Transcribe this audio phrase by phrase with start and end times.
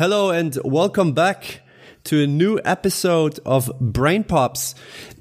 [0.00, 1.60] Hello and welcome back
[2.04, 4.74] to a new episode of Brain Pops.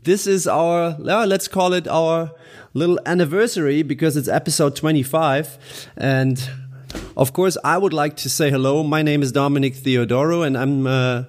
[0.03, 2.31] This is our, let's call it our
[2.73, 5.89] little anniversary because it's episode 25.
[5.97, 6.49] And
[7.17, 8.81] of course, I would like to say hello.
[8.81, 11.25] My name is Dominic Theodoro and I'm uh,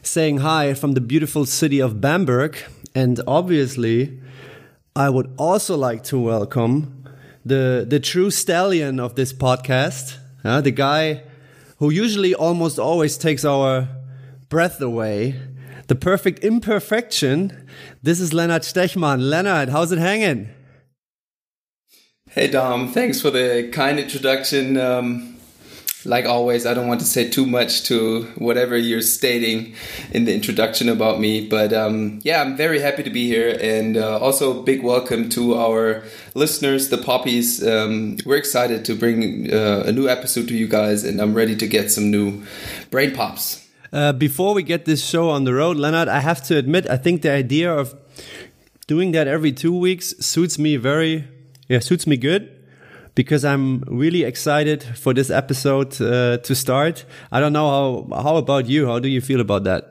[0.00, 2.56] saying hi from the beautiful city of Bamberg.
[2.94, 4.18] And obviously,
[4.96, 7.04] I would also like to welcome
[7.44, 11.24] the, the true stallion of this podcast, uh, the guy
[11.80, 13.88] who usually almost always takes our
[14.48, 15.34] breath away.
[15.88, 17.66] The perfect imperfection.
[18.02, 19.28] This is Leonard Stechmann.
[19.28, 20.50] Leonard, how's it hanging?
[22.28, 24.76] Hey Dom, thanks for the kind introduction.
[24.76, 25.29] Um,
[26.04, 29.74] like always, I don't want to say too much to whatever you're stating
[30.12, 33.96] in the introduction about me, but um, yeah, I'm very happy to be here, and
[33.96, 36.02] uh, also big welcome to our
[36.34, 37.66] listeners, the poppies.
[37.66, 41.56] Um, we're excited to bring uh, a new episode to you guys, and I'm ready
[41.56, 42.44] to get some new
[42.90, 43.68] brain pops.
[43.92, 46.96] Uh, before we get this show on the road, Leonard, I have to admit, I
[46.96, 47.94] think the idea of
[48.86, 51.28] doing that every two weeks suits me very,
[51.68, 52.59] yeah, suits me good
[53.20, 57.04] because I'm really excited for this episode uh, to start.
[57.30, 58.86] I don't know how how about you?
[58.86, 59.82] How do you feel about that?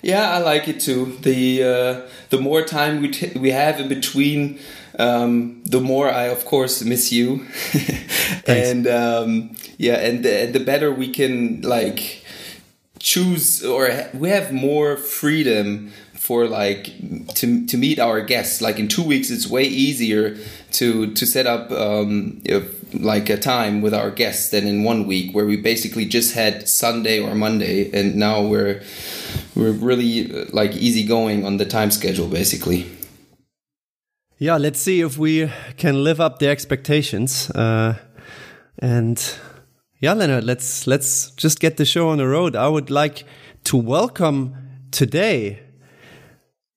[0.00, 1.16] Yeah, I like it too.
[1.22, 4.60] The uh, the more time we we have in between,
[4.96, 7.44] um, the more I of course miss you,
[8.46, 12.24] and um, yeah, and the, the better we can like
[13.00, 15.90] choose or we have more freedom
[16.30, 16.84] for like
[17.34, 18.62] to to meet our guests.
[18.62, 20.36] Like in two weeks, it's way easier
[20.78, 22.40] to to set up um,
[22.92, 26.68] like a time with our guests than in one week where we basically just had
[26.68, 28.80] Sunday or Monday, and now we're
[29.56, 32.86] we're really like easy going on the time schedule basically.
[34.38, 37.50] Yeah, let's see if we can live up the expectations.
[37.50, 37.94] Uh,
[38.78, 39.18] and
[39.98, 42.54] yeah, Leonard, let's let's just get the show on the road.
[42.54, 43.24] I would like
[43.64, 44.54] to welcome
[44.92, 45.58] today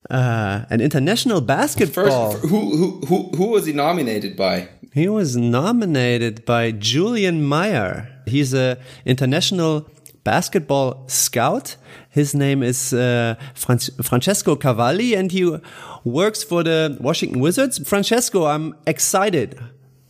[0.10, 2.32] uh, an international basketball.
[2.32, 4.70] First, who, who, who, who was he nominated by?
[4.94, 8.08] He was nominated by Julian Meyer.
[8.28, 9.90] He's a international
[10.24, 11.78] basketball scout.
[12.10, 15.58] His name is uh, Fran Francesco Cavalli, and he
[16.04, 17.80] works for the Washington Wizards.
[17.88, 19.60] Francesco, I'm excited.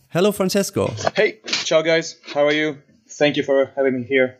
[0.08, 0.92] Hello, Francesco.
[1.16, 2.16] Hey, ciao, guys.
[2.34, 2.78] How are you?
[3.08, 4.38] Thank you for having me here.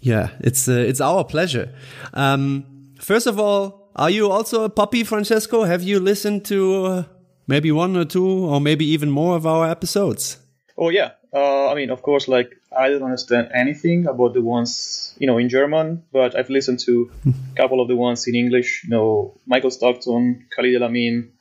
[0.00, 1.72] Yeah, it's uh, it's our pleasure.
[2.14, 2.64] Um,
[3.00, 5.64] first of all, are you also a puppy, Francesco?
[5.64, 7.04] Have you listened to uh,
[7.46, 10.38] maybe one or two, or maybe even more of our episodes?
[10.76, 11.12] Oh yeah.
[11.34, 15.38] Uh, I mean, of course, like I don't understand anything about the ones you know
[15.38, 18.84] in German, but I've listened to a couple of the ones in English.
[18.84, 21.32] You know, Michael Stockton, Khalid El Amin.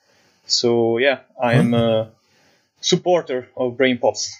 [0.45, 2.11] So yeah, I am a
[2.81, 4.37] supporter of Brain Pops.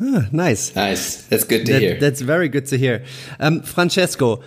[0.00, 0.74] Ah, nice.
[0.76, 1.22] Nice.
[1.28, 1.98] That's good to that, hear.
[1.98, 3.04] That's very good to hear.
[3.40, 4.42] Um, Francesco,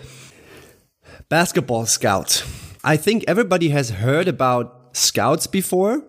[1.29, 2.44] basketball scout.
[2.84, 6.03] I think everybody has heard about scouts before,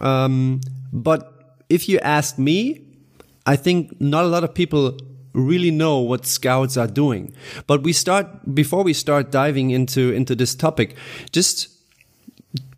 [0.00, 0.60] um,
[0.92, 2.82] but if you ask me,
[3.46, 4.98] I think not a lot of people
[5.32, 7.34] really know what scouts are doing.
[7.66, 10.96] But we start before we start diving into into this topic,
[11.32, 11.68] just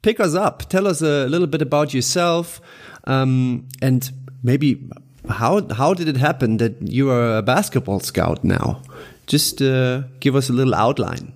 [0.03, 0.69] pick us up.
[0.69, 2.61] Tell us a little bit about yourself,
[3.05, 4.11] um, and
[4.43, 4.89] maybe
[5.29, 8.83] how how did it happen that you are a basketball scout now?
[9.27, 11.33] Just uh, give us a little outline.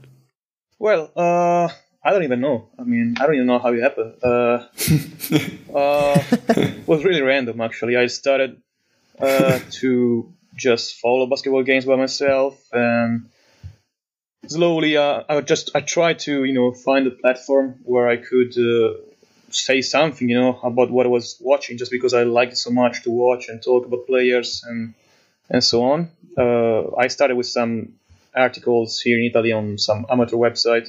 [0.84, 1.70] Well, uh,
[2.04, 2.68] I don't even know.
[2.78, 4.16] I mean, I don't even know how it happened.
[4.22, 4.28] Uh,
[5.74, 6.22] uh,
[6.58, 7.96] it was really random, actually.
[7.96, 8.60] I started
[9.18, 13.30] uh, to just follow basketball games by myself, and
[14.46, 18.52] slowly, uh, I just I tried to, you know, find a platform where I could
[18.58, 18.98] uh,
[19.48, 22.70] say something, you know, about what I was watching, just because I liked it so
[22.70, 24.92] much to watch and talk about players and
[25.48, 26.10] and so on.
[26.36, 27.94] I started with some
[28.34, 30.88] articles here in Italy on some amateur website.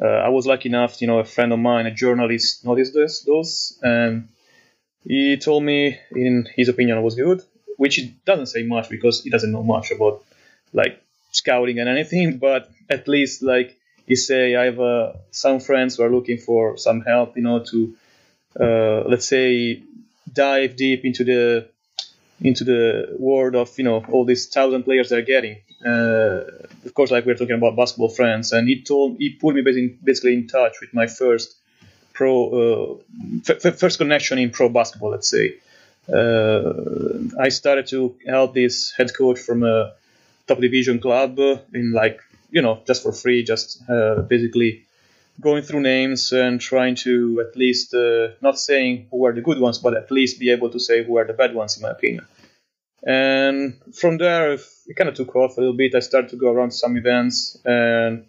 [0.00, 3.20] Uh, I was lucky enough, you know, a friend of mine, a journalist, noticed this,
[3.20, 4.28] those, and
[5.06, 7.42] he told me, in his opinion, it was good,
[7.76, 10.24] which he doesn't say much because he doesn't know much about
[10.72, 11.00] like
[11.30, 13.76] scouting and anything, but at least like
[14.06, 17.60] he say, I have uh, some friends who are looking for some help, you know,
[17.70, 17.96] to
[18.58, 19.82] uh, let's say
[20.32, 21.68] dive deep into the
[22.40, 27.26] into the world of you know all these thousand players they're getting of course, like
[27.26, 30.92] we're talking about basketball friends, and he told he put me basically in touch with
[30.94, 31.56] my first
[32.12, 32.96] pro uh,
[33.48, 35.10] f- first connection in pro basketball.
[35.10, 35.54] Let's say
[36.12, 36.72] uh,
[37.40, 39.94] I started to help this head coach from a
[40.46, 41.38] top division club
[41.74, 44.84] in like you know just for free, just uh, basically
[45.40, 49.58] going through names and trying to at least uh, not saying who are the good
[49.58, 51.90] ones, but at least be able to say who are the bad ones in my
[51.90, 52.24] opinion.
[53.06, 55.94] And from there, it kind of took off a little bit.
[55.94, 58.24] I started to go around some events, and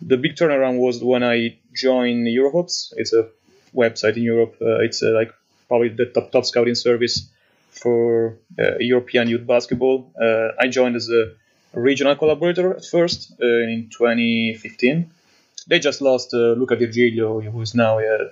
[0.00, 2.92] the big turnaround was when I joined Eurohopes.
[2.96, 3.28] It's a
[3.74, 4.56] website in Europe.
[4.60, 5.32] Uh, it's uh, like
[5.68, 7.28] probably the top top scouting service
[7.70, 10.10] for uh, European youth basketball.
[10.20, 11.32] Uh, I joined as a
[11.72, 15.10] regional collaborator at first uh, in 2015.
[15.66, 18.30] They just lost Luca Virgilio, who is now a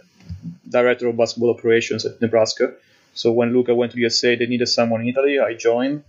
[0.68, 2.72] director of basketball operations at Nebraska.
[3.16, 5.38] So when Luca went to USA, they needed someone in Italy.
[5.40, 6.04] I joined.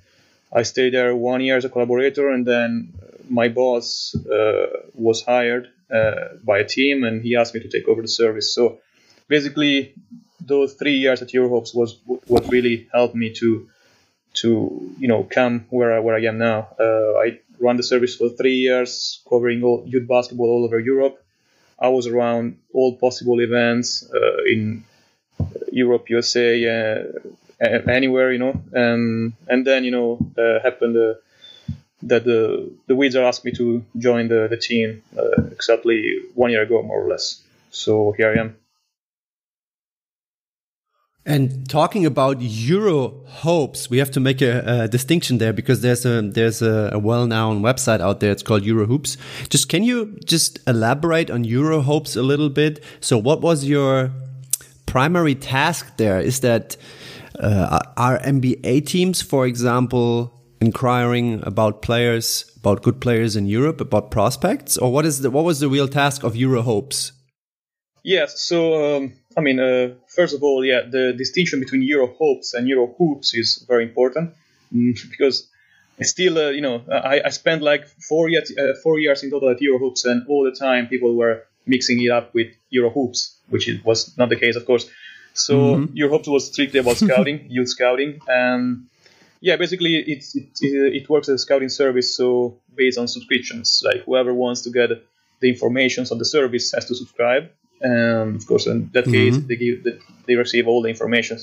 [0.54, 2.94] I stayed there one year as a collaborator, and then
[3.30, 7.88] my boss uh, was hired uh, by a team, and he asked me to take
[7.88, 8.54] over the service.
[8.54, 8.80] So
[9.28, 9.94] basically,
[10.40, 13.70] those three years at Eurohopes was what really helped me to
[14.42, 16.68] to you know come where I, where I am now.
[16.80, 21.24] Uh, I run the service for three years, covering all youth basketball all over Europe.
[21.80, 24.84] I was around all possible events uh, in
[25.72, 28.62] Europe, USA, uh, anywhere, you know.
[28.74, 31.16] And and then you know uh, happened uh,
[32.04, 36.64] that the the Wizards asked me to join the the team uh, exactly one year
[36.64, 37.42] ago, more or less.
[37.72, 38.56] So here I am.
[41.28, 46.06] And talking about Euro hopes, we have to make a, a distinction there because there's
[46.06, 48.32] a there's a, a well-known website out there.
[48.32, 49.18] It's called Euro Hoops.
[49.50, 52.82] Just can you just elaborate on Euro hopes a little bit?
[53.02, 54.10] So, what was your
[54.88, 56.20] primary task there?
[56.20, 56.76] Is that
[57.40, 64.10] uh, are NBA teams, for example, inquiring about players, about good players in Europe, about
[64.10, 67.12] prospects, or what is the what was the real task of Euro hopes?
[68.04, 68.42] Yes.
[68.42, 68.96] So.
[68.96, 72.88] Um I mean, uh, first of all, yeah, the distinction between Euro hopes and Euro
[72.98, 74.34] hoops is very important
[74.74, 75.48] mm, because
[76.02, 79.50] still, uh, you know, I, I spent like four years, uh, four years in total
[79.50, 83.37] at Euro hopes, and all the time people were mixing it up with Euro hoops,
[83.50, 84.90] which is, was not the case, of course.
[85.34, 85.96] So mm-hmm.
[85.98, 88.88] Euro hopes was strictly about scouting, youth scouting, and
[89.40, 94.04] yeah, basically it, it it works as a scouting service, so based on subscriptions, like
[94.06, 94.90] whoever wants to get
[95.40, 97.52] the information on the service has to subscribe
[97.82, 99.48] and of course, in that case, mm-hmm.
[99.48, 101.38] they give they receive all the information.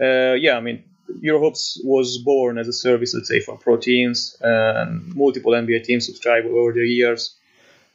[0.00, 0.84] Uh, yeah, I mean,
[1.22, 6.06] Eurohopes was born as a service, let's say, for pro teams, and multiple NBA teams
[6.06, 7.34] subscribe over the years.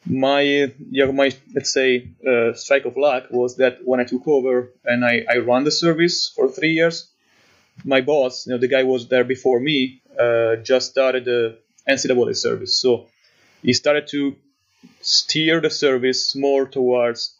[0.06, 0.42] My,
[0.90, 5.06] yeah, my let's say, uh, strike of luck was that when I took over and
[5.06, 7.10] I, I run the service for three years,
[7.84, 11.58] my boss, you know, the guy was there before me, uh, just started the
[11.90, 12.80] NCAA service.
[12.80, 13.08] So
[13.62, 14.36] he started to
[15.02, 17.36] steer the service more towards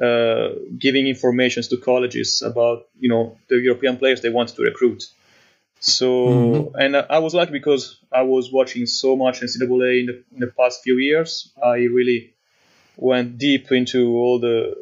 [0.00, 5.04] uh, giving informations to colleges about you know the European players they wanted to recruit.
[5.82, 6.76] So mm-hmm.
[6.76, 10.46] and I was lucky because I was watching so much NCAA in the, in the
[10.46, 11.52] past few years.
[11.62, 12.34] I really
[12.96, 14.76] went deep into all the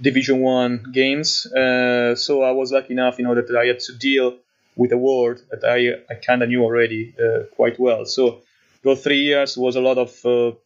[0.00, 1.46] Division One games.
[1.46, 4.36] Uh, so I was lucky enough, you know, that I had to deal
[4.74, 8.04] with a world that I I kind of knew already uh, quite well.
[8.04, 8.42] So
[8.82, 10.56] those three years was a lot of uh,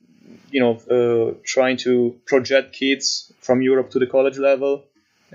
[0.50, 4.84] you know, uh, trying to project kids from Europe to the college level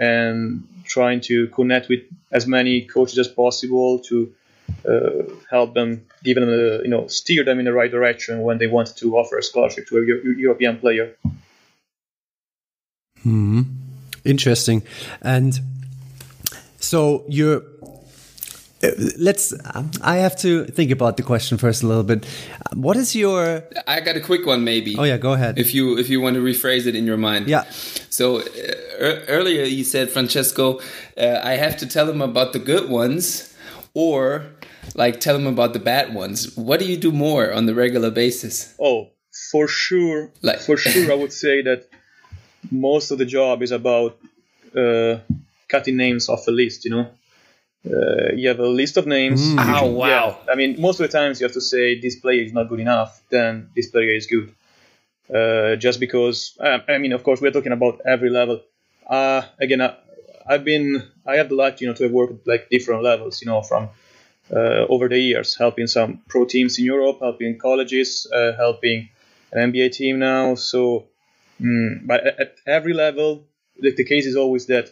[0.02, 2.02] and trying to connect with
[2.32, 4.34] as many coaches as possible to
[4.90, 8.58] uh, help them, give them, a, you know, steer them in the right direction when
[8.58, 11.16] they want to offer a scholarship to a Euro- European player.
[13.22, 13.62] Hmm.
[14.26, 14.82] Interesting.
[15.22, 15.60] And
[16.80, 17.62] so you're
[18.84, 18.90] uh,
[19.20, 19.54] let's
[20.02, 22.26] i have to think about the question first a little bit
[22.74, 25.96] what is your i got a quick one maybe oh yeah go ahead if you
[26.00, 27.64] if you want to rephrase it in your mind yeah
[28.10, 28.44] so uh,
[29.02, 30.80] earlier you said francesco
[31.18, 33.56] uh, i have to tell them about the good ones
[33.94, 34.46] or
[34.96, 38.12] like tell them about the bad ones what do you do more on the regular
[38.12, 39.10] basis oh
[39.52, 41.88] for sure like for sure i would say that
[42.70, 44.18] most of the job is about
[44.76, 45.18] uh,
[45.68, 47.10] cutting names off a list you know
[47.86, 49.42] uh, you have a list of names.
[49.42, 49.82] Mm.
[49.82, 50.08] Oh wow!
[50.08, 52.70] Yeah, I mean, most of the times you have to say this player is not
[52.70, 54.54] good enough, then this player is good.
[55.34, 58.62] Uh, just because, uh, I mean, of course, we're talking about every level.
[59.12, 59.94] Uh, again, I,
[60.48, 63.42] have been, I have the luck, you know, to have worked at like different levels,
[63.42, 63.90] you know, from
[64.52, 69.10] uh, over the years, helping some pro teams in Europe, helping colleges, uh, helping
[69.52, 70.56] an NBA team now.
[70.56, 71.08] So,
[71.62, 74.90] mm, but at, at every level, the, the case is always that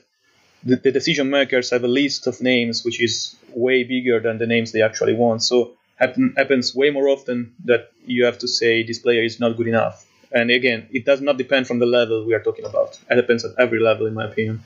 [0.64, 4.48] the, the, decision makers have a list of names which is way bigger than the
[4.48, 5.44] names they actually want.
[5.44, 9.56] So happen, happens way more often that you have to say this player is not
[9.56, 10.06] good enough.
[10.32, 13.00] And again, it does not depend from the level we are talking about.
[13.10, 14.64] It depends at every level, in my opinion.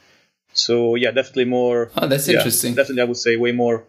[0.53, 1.91] So yeah, definitely more.
[1.98, 2.75] Oh, that's yeah, interesting.
[2.75, 3.86] Definitely, I would say way more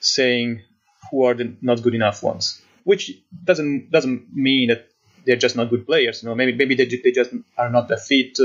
[0.00, 0.62] saying
[1.10, 3.12] who are the not good enough ones, which
[3.44, 4.88] doesn't doesn't mean that
[5.24, 6.22] they're just not good players.
[6.22, 8.38] You know, maybe maybe they, they just are not that fit,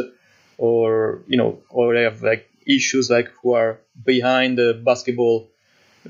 [0.58, 5.50] or you know, or they have like issues like who are behind the basketball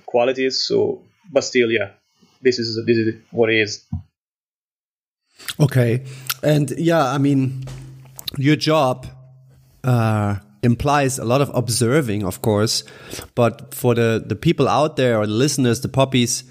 [0.05, 0.63] qualities.
[0.67, 1.91] So but still, yeah,
[2.41, 3.85] this is this is what it is.
[5.61, 6.03] Okay,
[6.41, 7.63] and yeah, I mean,
[8.37, 9.05] your job
[9.83, 12.83] uh, implies a lot of observing, of course,
[13.35, 16.43] but for the the people out there or the listeners, the puppies,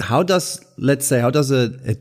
[0.00, 1.96] how does let's say how does a, a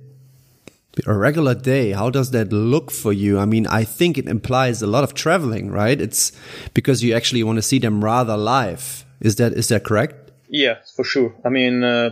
[1.05, 3.37] a regular day how does that look for you?
[3.37, 5.99] I mean i think it implies a lot of traveling right?
[5.99, 6.31] It's
[6.73, 9.05] because you actually want to see them rather live.
[9.19, 10.31] Is that is that correct?
[10.47, 11.35] Yeah for sure.
[11.43, 12.11] I mean uh,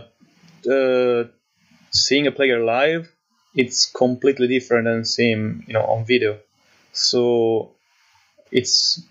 [0.70, 1.24] uh,
[1.92, 3.13] seeing a player live
[3.54, 6.38] it's completely different than seeing you know on video
[6.92, 7.72] so
[8.50, 9.02] it's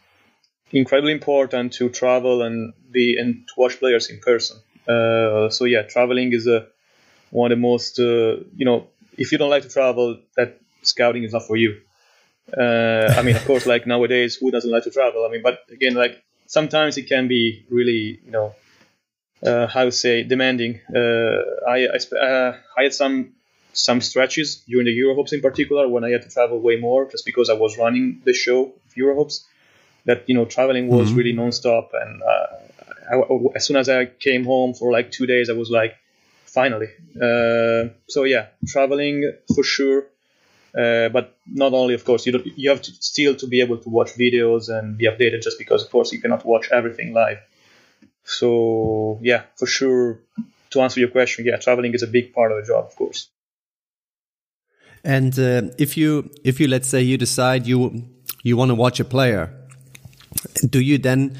[0.71, 4.57] incredibly important to travel and be and to watch players in person
[4.87, 6.67] uh, so yeah traveling is a
[7.31, 11.23] one of the most uh, you know if you don't like to travel, that scouting
[11.23, 11.81] is not for you.
[12.55, 15.25] Uh, I mean, of course, like nowadays, who doesn't like to travel?
[15.25, 18.55] I mean, but again, like sometimes it can be really, you know,
[19.45, 20.81] uh, how to say, demanding.
[20.93, 23.33] Uh, I I, uh, I, had some
[23.73, 27.25] some stretches during the Eurohopes in particular when I had to travel way more, just
[27.25, 29.43] because I was running the show of Eurohopes.
[30.05, 31.17] That you know, traveling was mm-hmm.
[31.17, 32.45] really nonstop, and uh,
[33.09, 35.95] I, as soon as I came home for like two days, I was like,
[36.45, 36.87] finally.
[37.15, 40.07] Uh, so yeah, traveling for sure.
[40.77, 43.77] Uh, but not only, of course, you don't, you have to still to be able
[43.77, 45.43] to watch videos and be updated.
[45.43, 47.39] Just because, of course, you cannot watch everything live.
[48.23, 50.19] So yeah, for sure.
[50.71, 53.29] To answer your question, yeah, traveling is a big part of the job, of course.
[55.03, 58.05] And uh, if you if you let's say you decide you
[58.43, 59.53] you want to watch a player,
[60.69, 61.37] do you then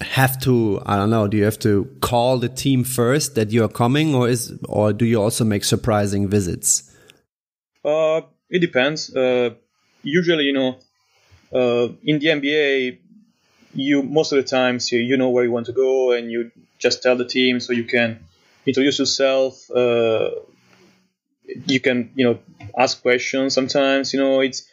[0.00, 3.68] have to i don't know do you have to call the team first that you're
[3.68, 6.90] coming or is or do you also make surprising visits?
[7.84, 9.14] Uh it depends.
[9.14, 9.50] Uh
[10.02, 10.78] usually you know
[11.52, 12.98] uh in the nba
[13.74, 16.50] you most of the times you, you know where you want to go and you
[16.78, 18.24] just tell the team so you can
[18.66, 20.30] introduce yourself uh
[21.66, 22.38] you can you know
[22.78, 24.68] ask questions sometimes you know it's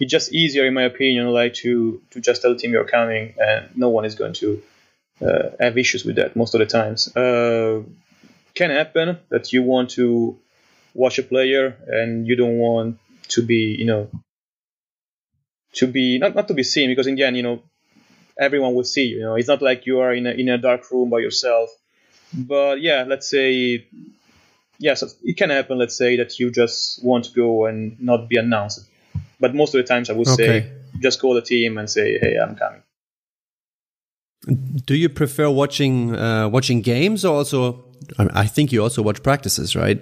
[0.00, 3.34] it's just easier, in my opinion, like to to just tell the team you're coming,
[3.38, 4.62] and no one is going to
[5.20, 7.14] uh, have issues with that most of the times.
[7.16, 7.82] Uh,
[8.54, 10.36] can happen that you want to
[10.94, 14.10] watch a player and you don't want to be, you know,
[15.74, 17.62] to be not not to be seen because in the end, you know,
[18.38, 19.18] everyone will see you.
[19.18, 21.70] You know, it's not like you are in a in a dark room by yourself.
[22.34, 23.86] But yeah, let's say
[24.82, 25.78] yeah, so it can happen.
[25.78, 28.88] Let's say that you just want to go and not be announced
[29.42, 30.60] but most of the times I would okay.
[30.60, 32.82] say just call the team and say, "Hey, I'm coming."
[34.86, 37.84] Do you prefer watching uh, watching games or also?
[38.18, 40.00] I think you also watch practices, right?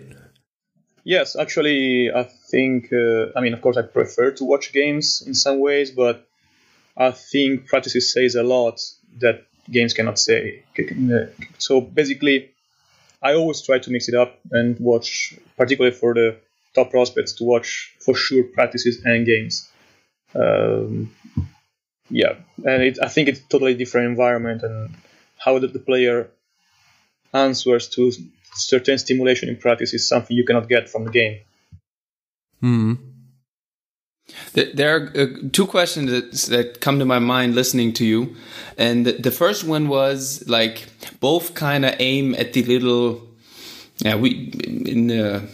[1.05, 2.93] Yes, actually, I think.
[2.93, 6.29] Uh, I mean, of course, I prefer to watch games in some ways, but
[6.97, 8.77] I think practices says a lot
[9.21, 10.63] that games cannot say.
[11.59, 12.51] So basically,
[13.23, 16.39] I always try to mix it up and watch, particularly for the
[16.75, 19.69] top prospects to watch for sure practices and games.
[20.35, 21.15] Um,
[22.09, 22.35] yeah,
[22.65, 24.97] and it, I think it's totally different environment and
[25.37, 26.31] how the, the player
[27.33, 28.13] answers to
[28.55, 31.41] certain stimulation in practice is something you cannot get from the game.
[32.61, 32.95] Hmm.
[34.53, 38.37] There are uh, two questions that, that come to my mind listening to you.
[38.77, 40.87] And the first one was like
[41.21, 43.27] both kind of aim at the little,
[43.99, 44.51] yeah, we
[44.87, 45.49] in the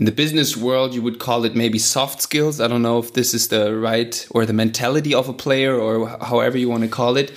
[0.00, 2.58] in the business world, you would call it maybe soft skills.
[2.58, 6.08] I don't know if this is the right or the mentality of a player or
[6.22, 7.30] however you want to call it.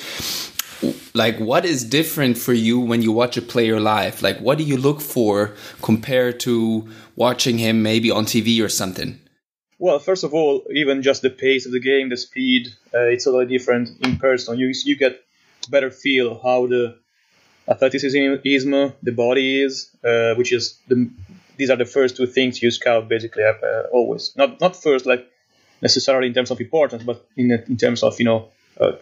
[1.13, 4.21] Like, what is different for you when you watch a player live?
[4.21, 9.19] Like, what do you look for compared to watching him maybe on TV or something?
[9.83, 13.25] Well, first of all, even just the pace of the game, the speed, uh, it's
[13.25, 14.57] totally different in person.
[14.57, 15.21] You you get
[15.69, 16.95] better feel how the
[17.67, 21.09] athleticism, is the body is, uh, which is the
[21.57, 24.33] these are the first two things you scout basically uh, always.
[24.37, 25.23] Not not first like
[25.81, 28.39] necessarily in terms of importance, but in in terms of you know
[28.79, 28.93] uh,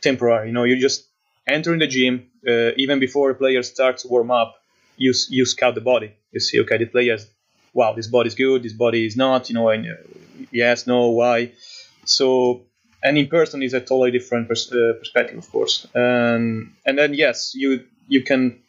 [0.00, 0.46] temporary.
[0.46, 1.08] You know, you just
[1.48, 2.14] enter in the gym
[2.46, 4.50] uh, even before the player starts to warm up.
[4.96, 6.10] You you scout the body.
[6.30, 7.26] You see, okay, the players,
[7.74, 9.48] wow, this body is good, this body is not.
[9.48, 10.19] You know, and uh,
[10.50, 11.52] yes, no, why?
[12.04, 12.62] So
[13.02, 15.86] and in person is a totally different pers- uh, perspective, of course.
[15.94, 18.60] Um, and then yes, you you can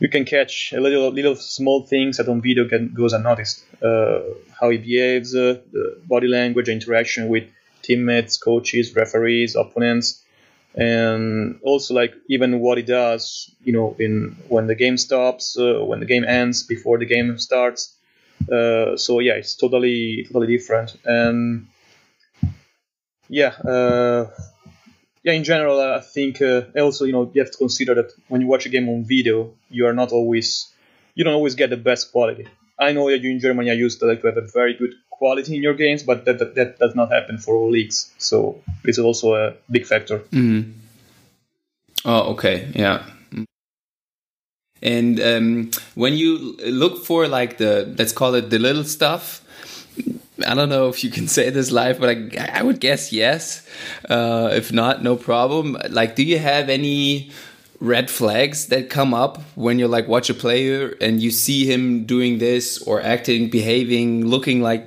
[0.00, 3.64] you can catch a little little small things that on video can, goes unnoticed.
[3.82, 4.20] Uh,
[4.58, 7.44] how he behaves, uh, the body language, interaction with
[7.82, 10.24] teammates, coaches, referees, opponents,
[10.74, 13.50] and also like even what he does.
[13.64, 17.38] You know, in when the game stops, uh, when the game ends, before the game
[17.38, 17.96] starts.
[18.48, 20.96] Uh, so yeah, it's totally totally different.
[21.04, 21.68] And
[23.28, 24.30] yeah uh,
[25.22, 28.40] yeah, in general, I think uh, also you know you have to consider that when
[28.40, 30.72] you watch a game on video, you are not always
[31.14, 32.46] you don't always get the best quality.
[32.78, 34.94] I know that you in Germany are used to, like, to have a very good
[35.10, 38.10] quality in your games, but that, that, that does not happen for all leagues.
[38.16, 40.20] So it's also a big factor.
[40.32, 40.72] Mm.
[42.06, 43.04] Oh, okay, yeah.
[44.82, 49.42] And um, when you look for like the let's call it the little stuff,
[50.46, 53.66] I don't know if you can say this live, but I, I would guess yes.
[54.08, 55.76] Uh, if not, no problem.
[55.90, 57.30] Like, do you have any
[57.80, 62.04] red flags that come up when you like watch a player and you see him
[62.04, 64.84] doing this or acting, behaving, looking like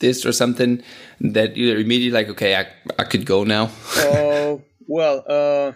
[0.00, 0.82] this or something
[1.20, 2.66] that you're immediately like, okay, I,
[2.98, 3.70] I could go now?
[3.96, 4.56] uh,
[4.86, 5.72] well, uh,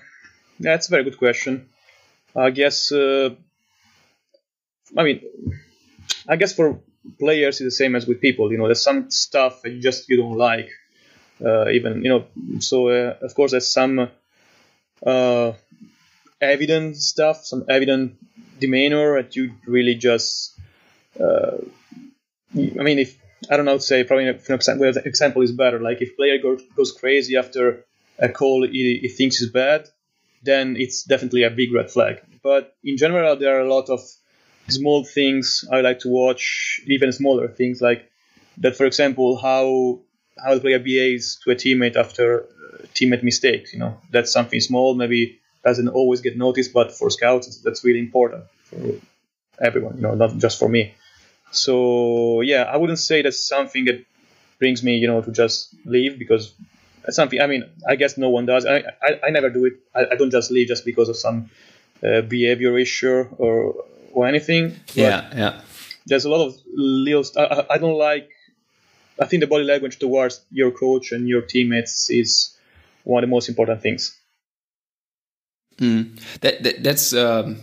[0.61, 1.69] that's a very good question.
[2.35, 3.31] I guess, uh,
[4.97, 5.21] I mean,
[6.29, 6.81] I guess for
[7.19, 8.51] players it's the same as with people.
[8.53, 10.71] You know, there's some stuff that you just you don't like.
[11.45, 12.27] Uh, even you know,
[12.61, 14.09] so uh, of course there's some
[15.05, 15.53] uh,
[16.41, 18.17] evident stuff, some evident
[18.61, 20.59] demeanor that you really just.
[21.19, 21.59] Uh,
[22.55, 23.19] I mean, if
[23.51, 25.81] I don't know, say probably for example, example is better.
[25.81, 27.85] Like if player goes, goes crazy after
[28.19, 29.89] a call he, he thinks is bad,
[30.43, 32.21] then it's definitely a big red flag.
[32.43, 34.01] But in general, there are a lot of
[34.69, 38.11] small things I like to watch, even smaller things like
[38.59, 38.77] that.
[38.77, 40.01] For example, how
[40.43, 42.47] how the player behaves to a teammate after uh,
[42.95, 43.73] teammate mistakes.
[43.73, 48.01] You know, that's something small, maybe doesn't always get noticed, but for scouts, that's really
[48.01, 48.95] important for
[49.61, 49.97] everyone.
[49.97, 50.95] You know, not just for me.
[51.51, 54.05] So yeah, I wouldn't say that's something that
[54.59, 56.55] brings me, you know, to just leave because
[57.11, 57.41] something.
[57.41, 58.67] I mean, I guess no one does.
[58.67, 59.75] I I, I never do it.
[59.95, 61.51] I, I don't just leave just because of some
[62.03, 64.77] uh, behavior issue or or anything.
[64.95, 65.61] Yeah, yeah.
[66.07, 67.25] There's a lot of little.
[67.37, 68.31] I, I don't like.
[69.21, 72.57] I think the body language towards your coach and your teammates is
[73.05, 74.19] one of the most important things.
[75.79, 76.19] Mm.
[76.41, 77.59] That, that that's um,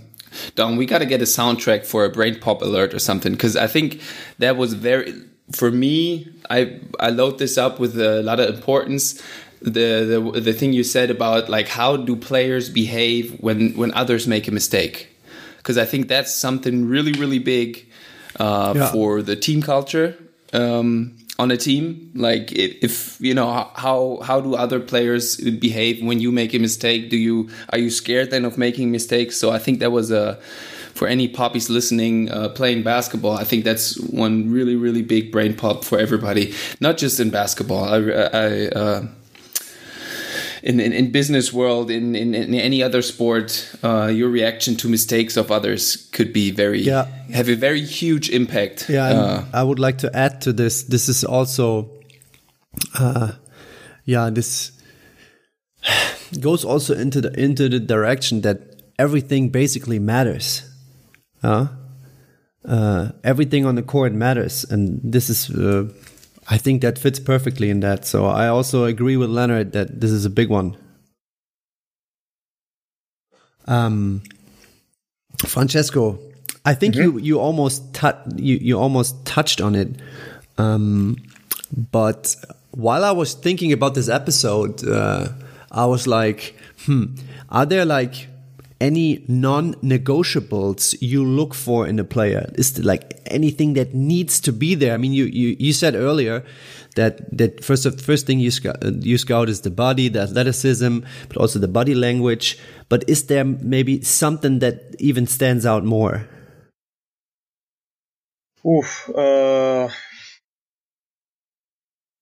[0.56, 0.78] Dom.
[0.78, 3.68] We got to get a soundtrack for a brain pop alert or something because I
[3.68, 4.02] think
[4.40, 5.14] that was very
[5.52, 6.28] for me.
[6.50, 9.22] I I load this up with a lot of importance.
[9.62, 14.28] The the the thing you said about like how do players behave when when others
[14.28, 15.10] make a mistake
[15.70, 17.86] because I think that's something really, really big
[18.40, 18.92] uh, yeah.
[18.92, 20.18] for the team culture
[20.54, 22.12] um, on a team.
[22.16, 26.60] Like if, if, you know how how do other players behave when you make a
[26.60, 27.10] mistake?
[27.10, 29.38] Do you are you scared then of making mistakes?
[29.38, 30.40] So I think that was a
[31.00, 33.32] for any poppies listening uh, playing basketball.
[33.32, 37.86] I think that's one really, really big brain pop for everybody, not just in basketball.
[37.86, 39.08] I, I uh,
[40.62, 44.90] in, in, in business world, in, in, in any other sport, uh, your reaction to
[44.90, 47.06] mistakes of others could be very yeah.
[47.32, 48.90] have a very huge impact.
[48.90, 50.84] Yeah, uh, I would like to add to this.
[50.84, 51.92] This is also,
[53.00, 53.32] uh,
[54.04, 54.74] yeah, this
[56.42, 60.69] goes also into the into the direction that everything basically matters.
[61.44, 61.68] Uh,
[62.66, 65.90] uh, everything on the court matters, and this is uh,
[66.50, 68.06] I think that fits perfectly in that.
[68.06, 70.78] So I also agree with Leonard that this is a big one.
[73.66, 74.24] Um,
[75.46, 76.20] Francesco,
[76.66, 77.14] I think mm -hmm.
[77.14, 77.84] you you almost
[78.36, 79.90] you you almost touched on it.
[80.58, 81.16] Um,
[81.92, 82.36] but
[82.72, 85.28] while I was thinking about this episode, uh,
[85.72, 87.16] I was like, hmm,
[87.50, 88.29] are there like
[88.82, 92.52] any non-negotiables you look for in a player?
[92.56, 94.94] Is there like anything that needs to be there?
[94.94, 96.46] I mean, you you, you said earlier
[96.96, 101.38] that that first first thing you scout, you scout is the body, the athleticism, but
[101.38, 102.58] also the body language.
[102.88, 106.28] But is there maybe something that even stands out more?
[108.66, 109.10] Oof.
[109.16, 109.90] Uh,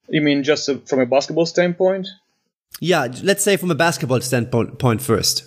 [0.10, 2.08] you mean just from a basketball standpoint?
[2.80, 5.47] Yeah, let's say from a basketball standpoint first.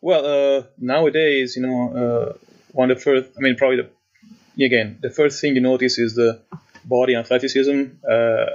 [0.00, 2.32] Well, uh, nowadays, you know, uh,
[2.72, 6.14] one of the first, I mean, probably the, again, the first thing you notice is
[6.14, 6.40] the
[6.84, 7.84] body athleticism.
[8.08, 8.46] Uh,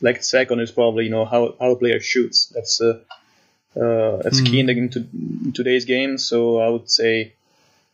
[0.00, 2.46] like second is probably, you know, how, how a player shoots.
[2.46, 3.00] That's, uh,
[3.76, 4.46] uh, that's mm.
[4.46, 6.18] key in, the, in, today's game.
[6.18, 7.34] So I would say,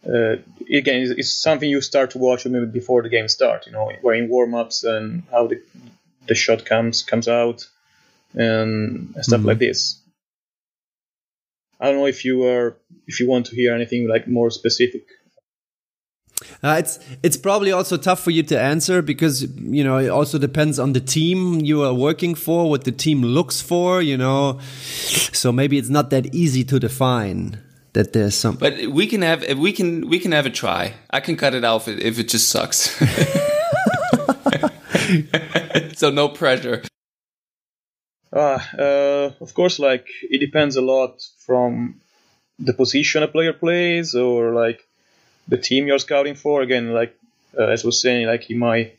[0.07, 0.37] uh,
[0.70, 3.90] again, it's, it's, something you start to watch maybe before the game starts, you know,
[4.00, 5.61] where in warm ups and how the,
[6.26, 7.66] the shot comes, comes out
[8.35, 9.46] and stuff mm.
[9.46, 10.00] like this.
[11.80, 15.06] I don't know if you are if you want to hear anything like more specific.
[16.62, 20.38] Uh, it's it's probably also tough for you to answer because you know it also
[20.38, 24.02] depends on the team you are working for, what the team looks for.
[24.02, 24.60] You know,
[25.32, 27.58] so maybe it's not that easy to define
[27.92, 28.56] that there's some.
[28.56, 30.94] But we can have we can we can have a try.
[31.10, 32.90] I can cut it off if it just sucks.
[35.98, 36.82] so no pressure.
[38.32, 42.00] Uh, uh, of course, like it depends a lot from
[42.58, 44.86] the position a player plays, or like
[45.46, 46.62] the team you're scouting for.
[46.62, 47.16] Again, like
[47.58, 48.92] uh, as I was saying, like in my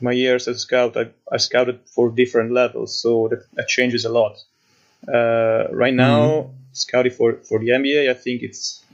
[0.00, 4.04] my years as a scout, I, I scouted for different levels, so that, that changes
[4.04, 4.36] a lot.
[5.06, 6.52] Uh, right now, mm-hmm.
[6.72, 8.84] scouting for, for the NBA, I think it's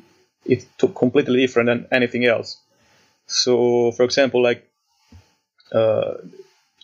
[0.45, 2.59] it's completely different than anything else.
[3.27, 4.69] So, for example, like
[5.73, 6.15] uh,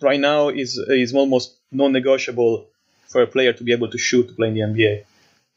[0.00, 2.69] right now is is almost non-negotiable
[3.10, 5.04] for a player to be able to shoot to play in the NBA.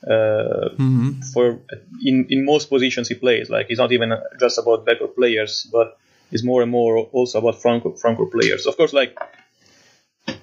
[0.06, 1.22] Uh, mm-hmm.
[1.34, 1.60] For
[2.04, 5.98] in in most positions he plays, like it's not even just about backcourt players, but
[6.32, 8.66] it's more and more also about front court players.
[8.66, 9.18] Of course, like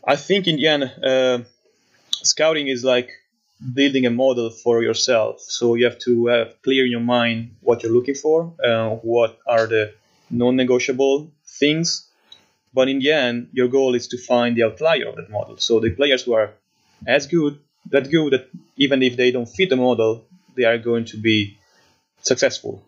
[0.05, 1.39] I think in the end, uh,
[2.23, 3.11] scouting is like
[3.75, 5.41] building a model for yourself.
[5.41, 9.39] So you have to have clear in your mind what you're looking for, uh, what
[9.47, 9.93] are the
[10.31, 12.09] non-negotiable things.
[12.73, 15.57] But in the end, your goal is to find the outlier of that model.
[15.59, 16.55] So the players who are
[17.07, 17.59] as good,
[17.91, 20.25] that good that even if they don't fit the model,
[20.57, 21.59] they are going to be
[22.23, 22.83] successful.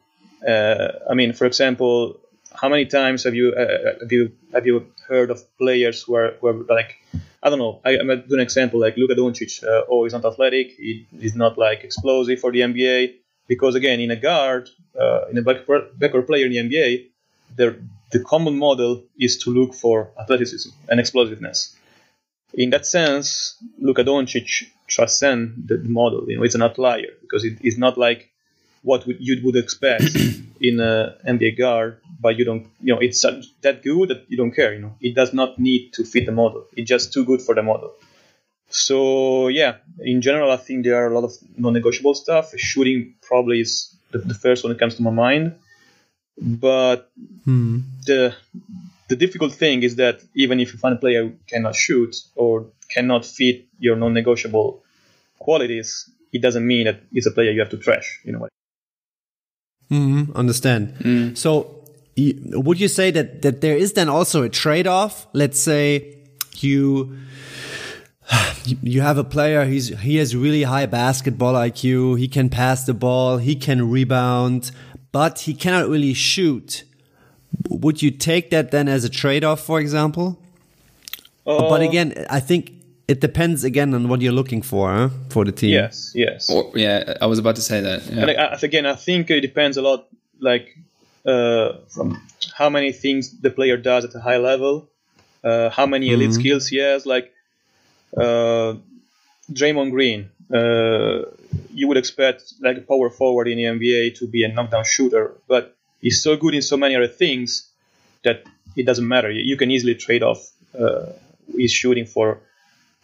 [0.46, 2.20] Uh, I mean, for example,
[2.55, 6.35] how many times have you uh, have you have you heard of players who are,
[6.40, 6.98] who are like
[7.42, 7.81] I don't know.
[7.85, 9.64] I, am gonna do an example like Luka Doncic.
[9.64, 10.72] Uh, oh, he's not athletic.
[10.72, 13.14] He, not like explosive for the NBA
[13.48, 17.09] because again, in a guard, uh, in a backcourt player in the NBA,
[17.57, 17.77] the
[18.12, 21.77] the common model is to look for athleticism and explosiveness.
[22.55, 26.25] In that sense, Luka Doncic transcends the model.
[26.29, 28.31] You know, it's an outlier because it is not like
[28.83, 30.05] what you would expect
[30.61, 34.53] in a NBA guard, but you don't, you know, it's that good that you don't
[34.53, 34.75] care.
[34.75, 36.67] You know, it does not need to fit the model.
[36.77, 37.93] It's just too good for the model.
[38.69, 42.53] So yeah, in general, I think there are a lot of non-negotiable stuff.
[42.57, 45.55] Shooting probably is the, the first one that comes to my mind,
[46.38, 47.11] but
[47.45, 47.81] hmm.
[48.07, 48.35] the
[49.12, 52.66] the difficult thing is that even if you find a player who cannot shoot or
[52.88, 54.83] cannot fit your non-negotiable
[55.38, 58.20] qualities, it doesn't mean that it's a player you have to trash.
[58.25, 58.48] You know.
[59.90, 60.94] Mm-hmm, understand.
[61.01, 61.37] Mm.
[61.37, 61.85] So,
[62.66, 65.27] would you say that that there is then also a trade off?
[65.35, 66.16] Let's say
[66.61, 67.18] you
[68.64, 72.94] you have a player he's he has really high basketball IQ he can pass the
[72.94, 74.70] ball he can rebound
[75.11, 76.85] but he cannot really shoot
[77.69, 80.38] would you take that then as a trade-off for example
[81.47, 85.45] uh, but again I think it depends again on what you're looking for huh, for
[85.45, 85.71] the team.
[85.71, 86.49] Yes, yes.
[86.49, 88.07] Or, yeah, I was about to say that.
[88.07, 88.27] Yeah.
[88.27, 90.09] And again, I think it depends a lot,
[90.41, 90.67] like
[91.27, 92.07] uh, from
[92.57, 94.88] how many things the player does at a high level,
[95.45, 96.41] uh, how many elite mm-hmm.
[96.41, 97.05] skills he has.
[97.05, 97.33] Like
[98.17, 98.75] uh,
[99.53, 101.23] Draymond Green, uh,
[101.75, 105.35] you would expect like a power forward in the NBA to be a knockdown shooter,
[105.49, 107.71] but he's so good in so many other things
[108.25, 108.45] that
[108.77, 109.31] it doesn't matter.
[109.31, 110.47] You can easily trade off
[110.79, 111.12] uh,
[111.57, 112.41] his shooting for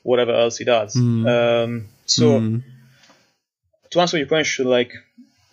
[0.03, 0.95] whatever else he does.
[0.95, 1.27] Mm.
[1.29, 2.63] Um, so mm.
[3.91, 4.93] to answer your question, like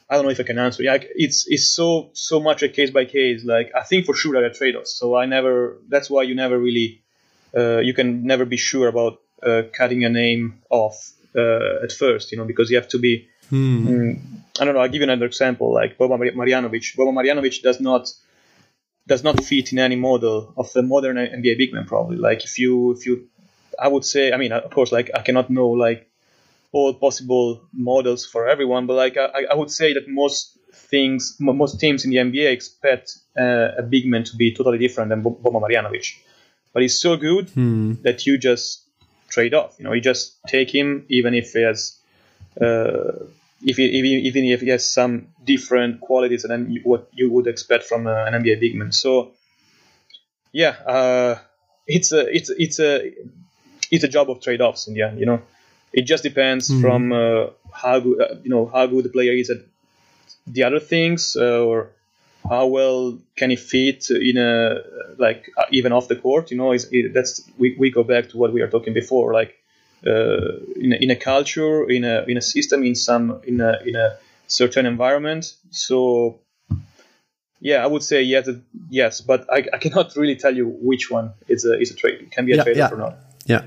[0.09, 0.83] I don't know if I can answer.
[0.83, 3.43] Yeah, it's it's so so much a case by case.
[3.43, 4.93] Like I think for sure there are trade-offs.
[4.95, 5.77] So I never.
[5.87, 7.01] That's why you never really.
[7.55, 12.31] Uh, you can never be sure about uh, cutting a name off uh, at first.
[12.31, 13.27] You know because you have to be.
[13.51, 13.85] Mm.
[13.85, 14.19] Mm,
[14.59, 14.81] I don't know.
[14.81, 15.73] I'll give you another example.
[15.73, 16.95] Like Boba Marjanovic.
[16.95, 18.09] Boba Marjanovic does not
[19.07, 21.85] does not fit in any model of a modern NBA big man.
[21.85, 23.27] Probably like if you if you
[23.79, 26.09] I would say, I mean, of course, like I cannot know like
[26.71, 31.79] all possible models for everyone, but like I, I would say that most things, most
[31.79, 35.61] teams in the NBA expect uh, a big man to be totally different than Boba
[35.61, 36.17] Marjanovic.
[36.73, 37.93] But he's so good hmm.
[38.03, 38.83] that you just
[39.29, 39.75] trade off.
[39.77, 41.97] You know, you just take him even if he has,
[42.61, 43.25] uh,
[43.63, 48.07] if he, even if he has some different qualities than what you would expect from
[48.07, 48.91] uh, an NBA big man.
[48.91, 49.31] So,
[50.51, 51.39] yeah, uh,
[51.87, 53.13] it's a it's it's a
[53.91, 55.19] it's a job of trade-offs in the end.
[55.19, 55.41] You know,
[55.93, 56.81] it just depends mm.
[56.81, 59.57] from uh, how good uh, you know how good the player is at
[60.47, 61.89] the other things, uh, or
[62.47, 64.81] how well can he fit in a
[65.17, 66.51] like uh, even off the court.
[66.51, 69.55] You know, it, that's we, we go back to what we were talking before, like
[70.05, 73.79] uh, in a, in a culture, in a in a system, in some in a
[73.85, 75.55] in a certain environment.
[75.71, 76.39] So
[77.59, 78.47] yeah, I would say yes,
[78.89, 82.21] yes, but I, I cannot really tell you which one is a is a trade.
[82.21, 82.89] It can be a yeah, trade yeah.
[82.91, 83.17] or not.
[83.45, 83.63] Yeah.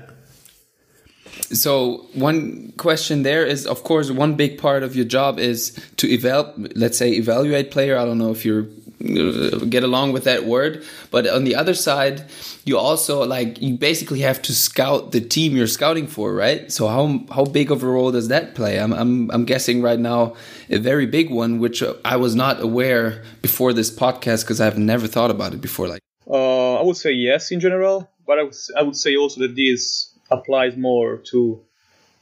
[1.51, 6.13] So one question there is, of course, one big part of your job is to
[6.13, 7.97] eval, let's say, evaluate player.
[7.97, 8.69] I don't know if you uh,
[8.99, 12.23] get along with that word, but on the other side,
[12.65, 16.71] you also like you basically have to scout the team you're scouting for, right?
[16.71, 18.79] So how how big of a role does that play?
[18.79, 20.35] I'm I'm I'm guessing right now
[20.69, 25.07] a very big one, which I was not aware before this podcast because I've never
[25.07, 25.87] thought about it before.
[25.87, 29.41] Like, uh, I would say yes in general but I would, I would say also
[29.41, 31.61] that this applies more to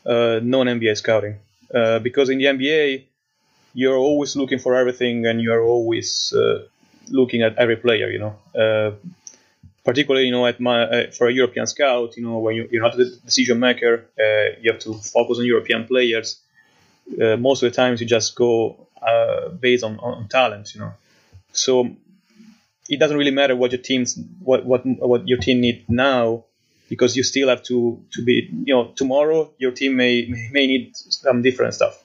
[0.06, 1.36] uh, non-NBA scouting
[1.76, 3.07] uh, because in the NBA
[3.78, 6.64] you're always looking for everything and you're always uh,
[7.10, 8.10] looking at every player.
[8.10, 8.92] You know, uh,
[9.86, 12.86] particularly you know at my uh, for a European scout, you know when you, are
[12.88, 16.42] not the decision maker, uh, you have to focus on European players.
[17.22, 20.74] Uh, most of the times you just go uh, based on, on talent.
[20.74, 20.94] You know,
[21.54, 21.96] so
[22.90, 26.46] it doesn't really matter what your team's what what what your team needs now
[26.90, 30.96] because you still have to to be you know tomorrow your team may may need
[30.96, 32.04] some different stuff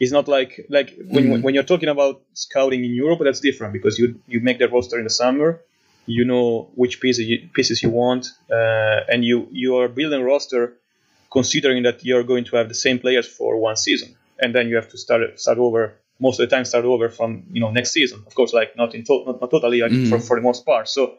[0.00, 1.42] it's not like like when, mm-hmm.
[1.42, 4.98] when you're talking about scouting in Europe that's different because you you make the roster
[4.98, 5.60] in the summer
[6.06, 10.76] you know which pieces you, pieces you want uh, and you you are building roster
[11.30, 14.76] considering that you're going to have the same players for one season and then you
[14.76, 17.92] have to start start over most of the time start over from you know next
[17.92, 20.08] season of course like not in to- not, not totally like mm.
[20.08, 21.18] for, for the most part so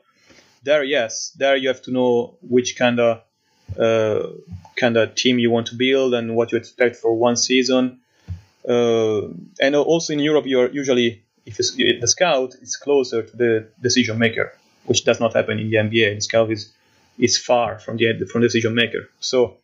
[0.64, 3.22] there yes there you have to know which kind of
[3.78, 4.28] uh,
[4.76, 8.00] kind of team you want to build and what you expect for one season
[8.66, 14.54] and also in europe you're usually if the scout is closer to the decision maker
[14.86, 16.72] which does not happen in the nba the scout is
[17.18, 19.58] is far from the from the decision maker so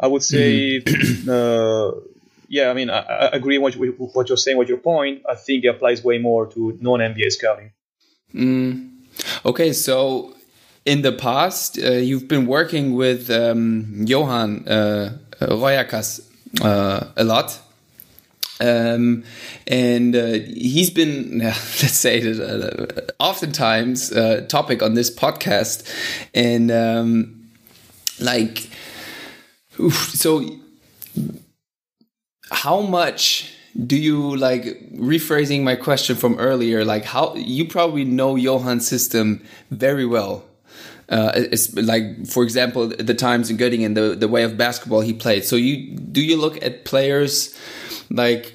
[0.00, 1.28] i would say mm.
[1.28, 2.00] uh,
[2.48, 5.22] yeah, I mean, I, I agree with what you're saying, with your point.
[5.28, 7.72] I think it applies way more to non NBA scouting.
[8.34, 8.90] Mm.
[9.44, 10.34] Okay, so
[10.84, 16.20] in the past, uh, you've been working with um, Johan uh, Roijakkers
[16.62, 17.58] uh, a lot.
[18.60, 19.24] Um,
[19.66, 22.86] and uh, he's been, let's say, uh,
[23.20, 25.88] oftentimes uh, topic on this podcast.
[26.34, 27.50] And um,
[28.18, 28.70] like,
[29.78, 30.44] oof, so
[32.50, 33.52] how much
[33.84, 39.44] do you like rephrasing my question from earlier like how you probably know johan's system
[39.70, 40.44] very well
[41.08, 45.12] uh, it's like for example the times in Göttingen the the way of basketball he
[45.12, 47.56] played so you do you look at players
[48.10, 48.54] like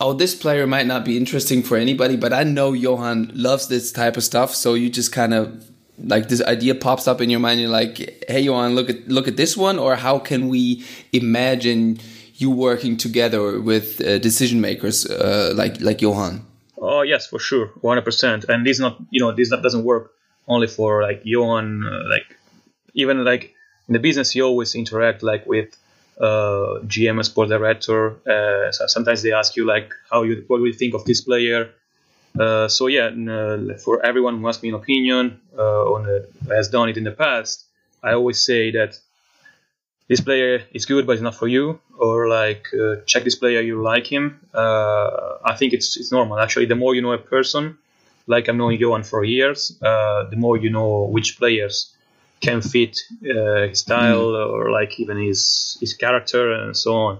[0.00, 3.92] oh this player might not be interesting for anybody but I know Johan loves this
[3.92, 7.40] type of stuff so you just kind of like this idea pops up in your
[7.40, 10.84] mind you're like hey Johan look at look at this one or how can we
[11.12, 11.98] imagine
[12.42, 16.44] you working together with uh, decision makers uh, like like Johan?
[16.76, 18.44] Oh yes, for sure, one hundred percent.
[18.48, 20.12] And this not you know this not, doesn't work
[20.46, 21.84] only for like Johan.
[21.86, 22.36] Uh, like
[22.94, 23.54] even like
[23.88, 25.76] in the business, you always interact like with
[26.22, 28.16] uh, GM and sport director.
[28.26, 31.20] Uh, so sometimes they ask you like how you what do you think of this
[31.20, 31.70] player.
[32.38, 36.88] Uh, so yeah, uh, for everyone who asks me an opinion uh, on has done
[36.88, 37.66] it in the past,
[38.02, 38.98] I always say that
[40.08, 43.60] this player is good but it's not for you or like uh, check this player
[43.60, 47.18] you like him uh, i think it's it's normal actually the more you know a
[47.18, 47.78] person
[48.26, 51.91] like i'm knowing Johan for years uh, the more you know which players
[52.42, 54.50] can fit uh, his style mm.
[54.52, 57.18] or like even his his character and so on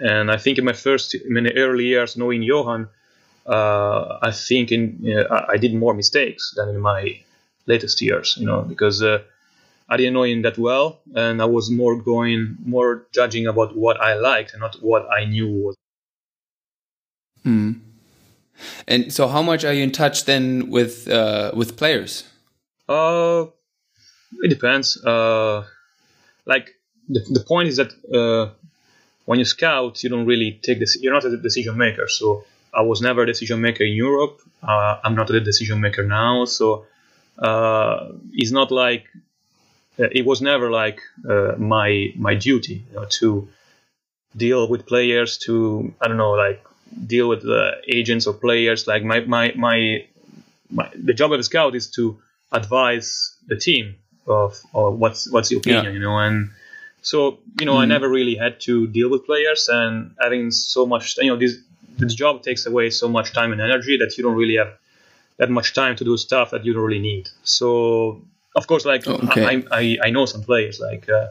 [0.00, 2.88] and i think in my first in my early years knowing johan
[3.46, 4.84] uh, i think in
[5.54, 7.18] i did more mistakes than in my
[7.66, 9.18] latest years you know because uh,
[9.88, 14.00] I didn't know him that well, and I was more going, more judging about what
[14.00, 15.76] I liked and not what I knew was.
[17.44, 17.72] Hmm.
[18.88, 22.24] And so, how much are you in touch then with uh, with players?
[22.88, 23.46] Uh,
[24.42, 25.02] it depends.
[25.02, 25.64] Uh,
[26.44, 26.74] like
[27.08, 28.52] the, the point is that uh,
[29.24, 30.96] when you scout, you don't really take this.
[31.00, 32.08] You're not a decision maker.
[32.08, 34.40] So I was never a decision maker in Europe.
[34.62, 36.44] Uh, I'm not a decision maker now.
[36.44, 36.86] So
[37.38, 39.06] uh, it's not like
[39.98, 43.48] uh, it was never like uh, my my duty you know, to
[44.36, 46.62] deal with players to I don't know like
[47.06, 47.44] deal with
[47.88, 50.06] agents or players like my, my my
[50.70, 52.18] my the job of a scout is to
[52.52, 55.90] advise the team of, of what's what's the opinion yeah.
[55.90, 56.50] you know and
[57.02, 57.78] so you know mm.
[57.78, 57.90] I mm-hmm.
[57.90, 61.56] never really had to deal with players and having so much you know this
[61.98, 64.72] the job takes away so much time and energy that you don't really have
[65.38, 68.22] that much time to do stuff that you don't really need so
[68.56, 69.44] of course, like oh, okay.
[69.44, 70.80] I, I, I know some players.
[70.80, 71.28] Like uh,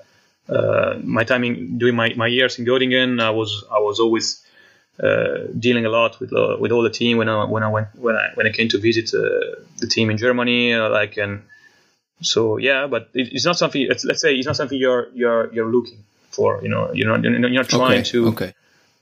[0.47, 4.45] uh, my timing during my, my years in Göttingen, I was I was always
[5.03, 7.87] uh, dealing a lot with uh, with all the team when I when I went
[7.95, 10.73] when I when I came to visit uh, the team in Germany.
[10.73, 11.41] Uh, like and
[12.21, 13.81] so yeah, but it, it's not something.
[13.81, 16.61] It's, let's say it's not something you're you're you're looking for.
[16.61, 18.03] You know, you're not you're not trying okay.
[18.03, 18.27] to.
[18.29, 18.53] Okay.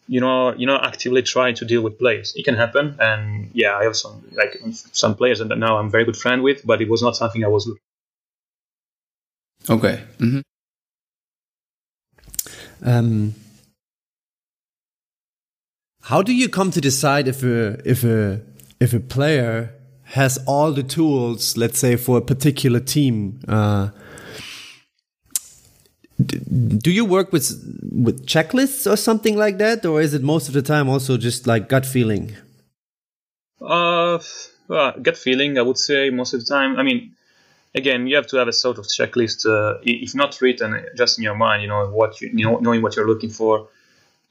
[0.08, 2.34] You know, you're not actively trying to deal with players.
[2.36, 6.04] It can happen, and yeah, I have some like some players that now I'm very
[6.04, 7.82] good friend with, but it was not something I was looking.
[9.69, 10.04] Okay.
[10.17, 10.41] Mm-hmm.
[12.86, 13.34] Um,
[16.02, 18.41] how do you come to decide if a if a
[18.82, 19.73] if a player
[20.13, 23.39] has all the tools, let's say, for a particular team?
[23.47, 23.89] Uh,
[26.78, 27.47] do you work with
[27.91, 31.47] with checklists or something like that, or is it most of the time also just
[31.47, 32.36] like gut feeling?
[33.60, 34.19] Uh,
[34.67, 36.78] Well, gut feeling, I would say most of the time.
[36.78, 37.15] I mean,
[37.76, 41.23] again, you have to have a sort of checklist, uh, if not written, just in
[41.23, 41.62] your mind.
[41.63, 43.67] You know what you, you know, knowing what you're looking for.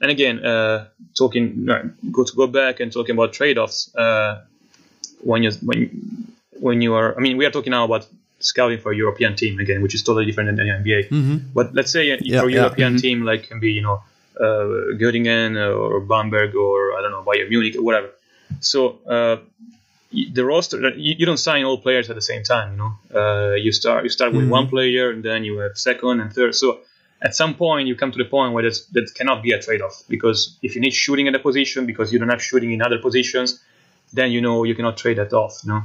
[0.01, 1.67] And again, uh, talking
[2.11, 3.95] go to go back and talking about trade-offs.
[3.95, 4.43] Uh,
[5.23, 5.79] when you when
[6.67, 8.07] when you are, I mean, we are talking now about
[8.41, 11.09] scouting for a European team again, which is totally different than the NBA.
[11.09, 11.37] Mm-hmm.
[11.55, 12.59] But let's say Yeah, for a yeah.
[12.63, 13.01] European Mhm.
[13.01, 14.03] team, like can be you know
[14.41, 18.09] uh, Göttingen or Bamberg or I don't know Bayern Munich or whatever.
[18.61, 19.37] So uh,
[20.13, 22.73] the roster you, you don't sign all players at the same time.
[22.73, 24.57] You know, uh, you start you start with Mhm.
[24.59, 26.55] one player and then you have second and third.
[26.55, 26.81] So
[27.27, 30.03] at some point you come to the point where that's, that cannot be a trade-off
[30.09, 32.99] because if you need shooting at a position because you don't have shooting in other
[32.99, 33.61] positions,
[34.13, 35.61] then you know you cannot trade that off.
[35.65, 35.83] You know,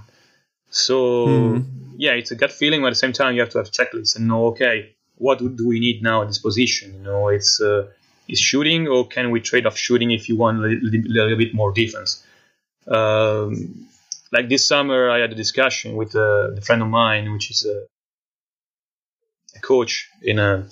[0.69, 0.95] so
[1.27, 1.65] Mhm.
[1.97, 4.15] yeah, it's a gut feeling, but at the same time you have to have checklists
[4.15, 6.93] and know okay, what do- we need now at this position?
[6.93, 7.87] You know, it's uh,
[8.27, 11.53] is shooting or can we trade off shooting if you want a little, little bit
[11.53, 12.23] more defense?
[12.87, 13.87] Um,
[14.31, 17.65] like this summer, I had a discussion with uh, a friend of mine, which is
[17.65, 17.85] a,
[19.55, 20.67] a coach in a,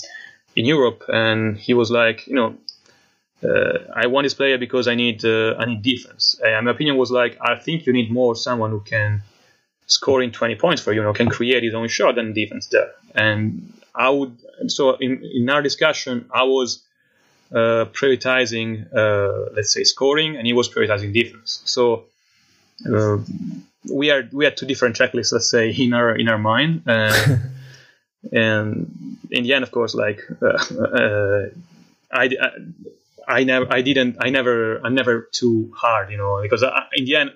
[0.55, 2.64] in Europe, and he was like, you know, uh,
[3.43, 6.39] I want this player because I need uh, I need defense.
[6.43, 9.21] And my opinion was like, I think you need more someone who can
[9.87, 12.67] score in 20 points for you, you know, can create his own shot and defense
[12.67, 12.91] there.
[13.13, 16.83] And I would, so in, in our discussion, I was
[17.51, 21.61] uh, prioritizing, uh, let's say, scoring, and he was prioritizing defense.
[21.65, 22.05] So
[22.91, 23.17] uh,
[23.91, 27.37] we are we had two different checklists, let's say, in our in our mind, uh,
[28.33, 31.45] and in the end, of course, like uh, uh,
[32.11, 32.49] I, I
[33.27, 37.05] I never I didn't I never I'm never too hard, you know, because I, in
[37.05, 37.31] the end.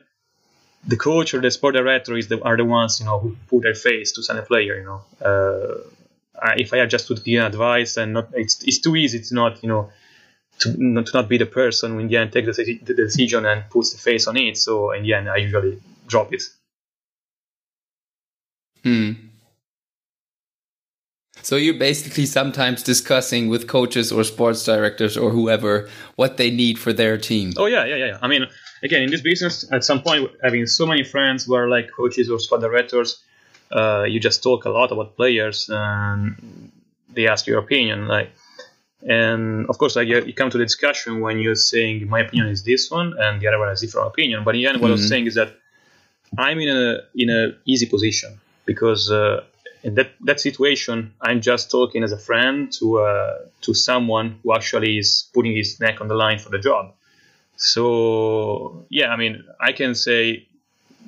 [0.88, 3.64] The coach or the sport director is the, are the ones you know who put
[3.64, 4.78] their face to sign a player.
[4.80, 5.78] You know, uh,
[6.42, 9.62] I, if I just to give advice and not, it's it's too easy to not
[9.62, 9.92] you know
[10.60, 13.46] to not, to not be the person who in the end takes the, the decision
[13.46, 14.58] and puts the face on it.
[14.58, 16.44] So in the end, I usually drop it.
[18.84, 19.12] Hmm.
[21.44, 26.78] So you're basically sometimes discussing with coaches or sports directors or whoever what they need
[26.80, 27.54] for their team.
[27.58, 28.18] Oh yeah, yeah, yeah.
[28.22, 28.46] I mean,
[28.84, 32.30] again, in this business, at some point, having so many friends who are like coaches
[32.30, 33.24] or sport directors,
[33.72, 36.72] uh, you just talk a lot about players and
[37.14, 38.32] they ask your opinion, like.
[39.08, 42.50] And of course, like you, you come to the discussion when you're saying my opinion
[42.50, 44.44] is this one and the other one has different opinion.
[44.44, 45.08] But in the end, what I was Mhm.
[45.08, 45.56] saying is that
[46.38, 49.44] I'm in a in a easy position because uh,
[49.84, 54.54] in that that situation, I'm just talking as a friend to uh, to someone who
[54.54, 56.94] actually is putting his neck on the line for the job.
[57.56, 60.48] So yeah, I mean, I can say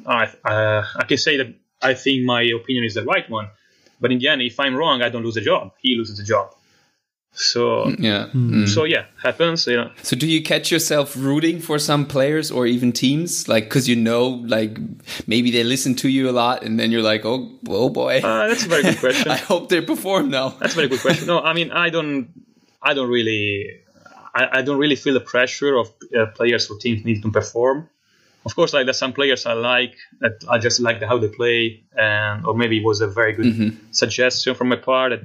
[0.05, 3.49] I uh, I can say that I think my opinion is the right one,
[3.99, 5.73] but in the end, if I'm wrong, I don't lose the job.
[5.81, 6.55] He loses the job.
[7.33, 8.27] So Yeah.
[8.33, 8.67] Mm.
[8.67, 9.65] so yeah, happens.
[9.65, 9.91] You know.
[10.03, 13.95] So do you catch yourself rooting for some players or even teams, like because you
[13.95, 14.77] know, like
[15.27, 18.47] maybe they listen to you a lot, and then you're like, oh, oh boy, Uh,
[18.47, 19.31] that's a very good question.
[19.37, 20.49] I hope they perform now.
[20.59, 21.27] That's a very good question.
[21.27, 22.29] No, I mean, I don't,
[22.81, 23.79] I don't really,
[24.35, 27.89] I, I don't really feel the pressure of uh, players or teams need to perform.
[28.45, 31.83] Of course, like there's some players I like that I just like how they play,
[31.95, 35.21] and or maybe it was a very good suggestion from my part that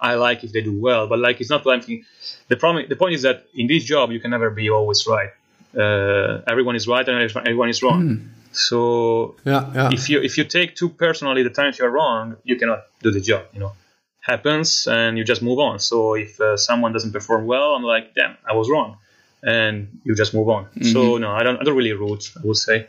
[0.00, 1.06] I like if they do well.
[1.06, 2.86] But like, it's not like the problem.
[2.88, 5.30] The point is that in this job, you can never be always right.
[5.76, 8.30] Uh, everyone is right and everyone is wrong.
[8.52, 9.90] So Yeah, yeah.
[9.92, 13.20] if you if you take too personally the times you're wrong, you cannot do the
[13.20, 13.44] job.
[13.54, 13.72] You know,
[14.20, 15.78] happens and you just move on.
[15.78, 18.98] So if uh, someone doesn't perform well, I'm like, damn, I was wrong,
[19.42, 20.66] and you just move on.
[20.82, 22.32] So no, I don't I don't really root.
[22.36, 22.88] I would say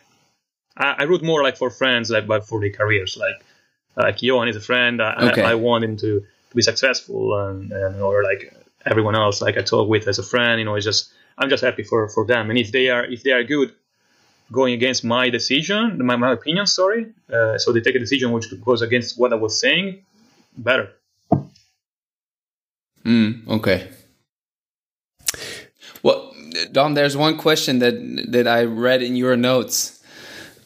[0.75, 3.15] I, I root more like for friends, like but for the careers.
[3.17, 3.45] Like
[3.95, 5.01] like Johan is a friend.
[5.01, 5.43] I, Okay.
[5.43, 8.53] I, I want him to, to be successful, and, and or like
[8.85, 10.59] everyone else, like I talk with as a friend.
[10.59, 13.23] You know, it's just I'm just happy for for them, and if they are if
[13.23, 13.73] they are good
[14.51, 17.13] going against my decision, my, my opinion, sorry.
[17.31, 20.03] Uh, so they take a decision which goes against what I was saying,
[20.57, 20.89] better.
[23.05, 23.89] Mm, okay.
[26.03, 26.35] Well,
[26.71, 27.95] Dom, there's one question that
[28.27, 30.03] that I read in your notes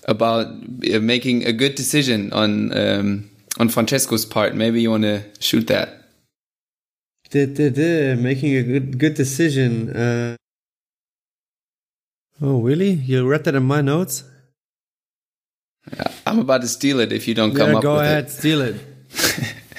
[0.07, 3.29] about uh, making a good decision on um,
[3.59, 4.55] on Francesco's part.
[4.55, 5.89] Maybe you want to shoot that.
[7.29, 9.89] Duh, duh, duh, making a good good decision.
[9.89, 10.35] Uh,
[12.41, 12.91] oh, really?
[12.91, 14.23] You read that in my notes?
[16.25, 18.61] I'm about to steal it if you don't come yeah, up go with ahead, steal
[18.61, 18.75] it.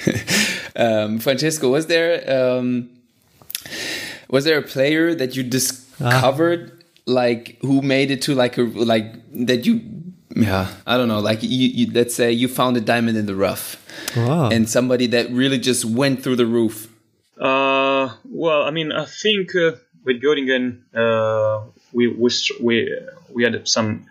[0.05, 0.71] it.
[0.75, 2.89] um, Francesco, was there um,
[4.29, 9.13] was there a player that you discovered like who made it to like a like
[9.47, 9.81] that you
[10.43, 13.35] yeah I don't know like you, you let's say you found a diamond in the
[13.35, 13.83] rough
[14.15, 14.49] Wow.
[14.49, 16.87] and somebody that really just went through the roof.
[17.39, 19.73] Uh, well, I mean, I think uh,
[20.03, 22.29] with Göttingen, uh, we we
[22.61, 22.97] we
[23.33, 24.07] we had some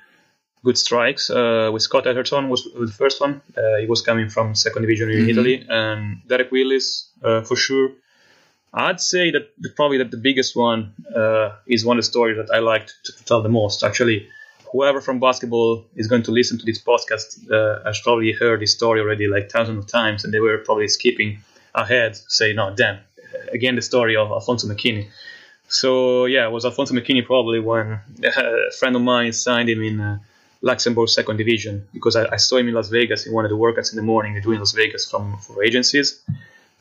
[0.64, 1.30] good strikes.
[1.30, 3.40] Uh, with Scott Eatherton was, was the first one.
[3.56, 5.30] Uh, he was coming from second division in mm-hmm.
[5.30, 7.90] Italy, and Derek Willis uh, for sure.
[8.74, 12.36] I'd say that the, probably that the biggest one uh, is one of the stories
[12.36, 13.82] that I liked to tell the most.
[13.82, 14.28] Actually,
[14.72, 18.72] whoever from basketball is going to listen to this podcast uh, has probably heard this
[18.72, 21.38] story already like thousands of times, and they were probably skipping
[21.74, 22.98] ahead, say, "No, damn!"
[23.52, 25.08] Again, the story of Alfonso McKinnie.
[25.68, 30.00] So yeah, it was Alfonso McKinnie probably when a friend of mine signed him in
[30.00, 30.18] uh,
[30.62, 33.26] Luxembourg second division because I, I, saw him in Las Vegas.
[33.26, 34.34] in one of the workouts in the morning.
[34.34, 36.22] They do in Las Vegas from for agencies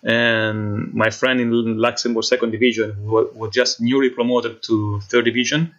[0.06, 5.74] and my friend in Luxembourg second division was just newly promoted to third division.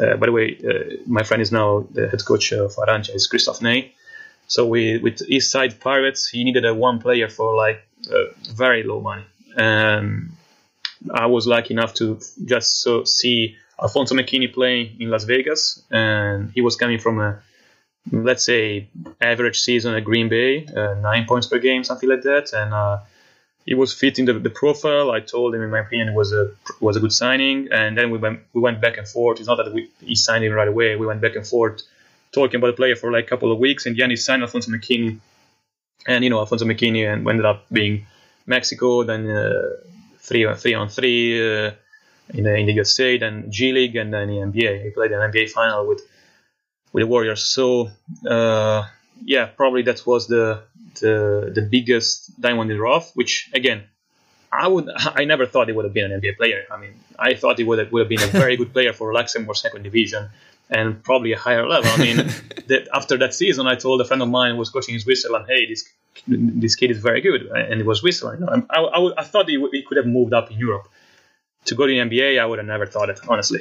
[0.00, 3.26] Uh, by the way, uh, my friend is now the head coach of Arantxa, is
[3.26, 3.94] Christoph Ney.
[4.46, 7.80] So we, with East Side Pirates, he needed a one player for like
[8.10, 9.24] uh, very low money,
[9.56, 10.30] and
[11.12, 16.50] I was lucky enough to just so see Alfonso McKinnie playing in Las Vegas, and
[16.52, 17.40] he was coming from a
[18.12, 18.88] let's say
[19.20, 22.98] average season at Green Bay, uh, nine points per game, something like that, and uh,
[23.66, 25.10] he was fitting the, the profile.
[25.10, 27.68] I told him, in my opinion, it was a was a good signing.
[27.72, 29.38] And then we went we went back and forth.
[29.40, 30.94] It's not that we, he signed him right away.
[30.94, 31.82] We went back and forth
[32.32, 33.84] talking about the player for like a couple of weeks.
[33.86, 35.18] And then he signed Alfonso McKinnie,
[36.06, 38.06] and you know Alfonso McKinnie and ended up being
[38.46, 39.62] Mexico, then uh,
[40.20, 41.72] three on three on three uh,
[42.30, 44.84] in, the, in the USA, then G League, and then the NBA.
[44.84, 46.02] He played an NBA final with
[46.92, 47.44] with the Warriors.
[47.44, 47.90] So
[48.28, 48.84] uh,
[49.24, 50.62] yeah, probably that was the
[51.00, 53.12] the the biggest diamond in the rough.
[53.14, 53.84] Which again,
[54.52, 56.64] I would I never thought he would have been an NBA player.
[56.70, 59.12] I mean, I thought he would have, would have been a very good player for
[59.12, 60.30] Luxembourg second division
[60.70, 61.90] and probably a higher level.
[61.90, 62.16] I mean,
[62.66, 65.46] that after that season, I told a friend of mine who was coaching in Switzerland,
[65.48, 65.88] "Hey, this
[66.26, 68.48] this kid is very good," and it was Switzerland.
[68.70, 70.88] I, I, I thought he, he could have moved up in Europe
[71.66, 72.40] to go to the NBA.
[72.40, 73.60] I would have never thought it, honestly.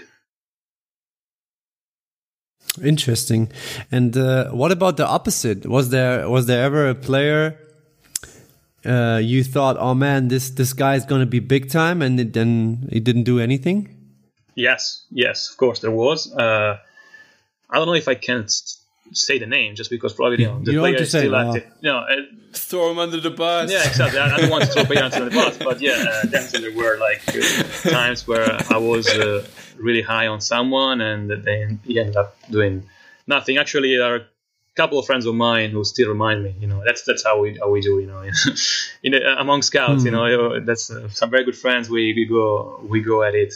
[2.83, 3.51] Interesting.
[3.91, 5.65] And uh, what about the opposite?
[5.65, 7.57] Was there was there ever a player
[8.85, 12.19] uh, you thought, oh man, this this guy is going to be big time, and
[12.19, 13.89] it, then he didn't do anything?
[14.55, 16.33] Yes, yes, of course there was.
[16.33, 16.77] Uh,
[17.69, 18.47] I don't know if I can
[19.11, 21.65] say the name just because probably you know the you player is still active.
[21.81, 22.15] You know, uh,
[22.53, 23.71] throw him under the bus.
[23.71, 24.19] Yeah, exactly.
[24.19, 26.77] I, I don't want to throw players under the bus, but yeah, uh, definitely there
[26.77, 29.45] were like uh, times where I was uh,
[29.77, 32.83] really high on someone and then he ended up doing
[33.27, 33.57] nothing.
[33.57, 34.25] Actually, there are a
[34.75, 36.55] couple of friends of mine who still remind me.
[36.59, 37.99] You know, that's that's how we how we do.
[37.99, 38.21] You know,
[39.03, 40.05] in the, among scouts, mm.
[40.05, 41.89] you know, that's uh, some very good friends.
[41.89, 43.53] We, we go we go at it.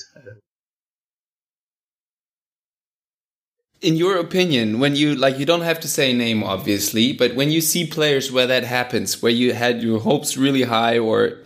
[3.81, 7.49] in your opinion when you like you don't have to say name obviously but when
[7.49, 11.37] you see players where that happens where you had your hopes really high or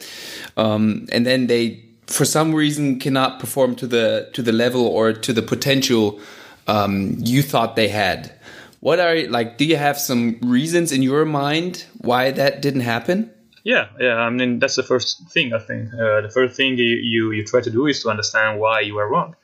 [0.57, 5.13] um, and then they for some reason cannot perform to the to the level or
[5.13, 6.19] to the potential
[6.67, 8.31] um, you thought they had.
[8.79, 13.31] What are like do you have some reasons in your mind why that didn't happen?
[13.63, 15.93] Yeah yeah i mean that's the first thing i think.
[15.93, 18.97] Uh, the first thing you, you you try to do is to understand why you
[18.97, 19.35] are wrong.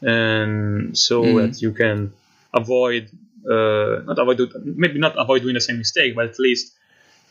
[0.00, 1.50] And so mm.
[1.50, 2.12] that you can
[2.54, 3.10] avoid
[3.44, 6.74] uh, not avoid maybe not avoid doing the same mistake, but at least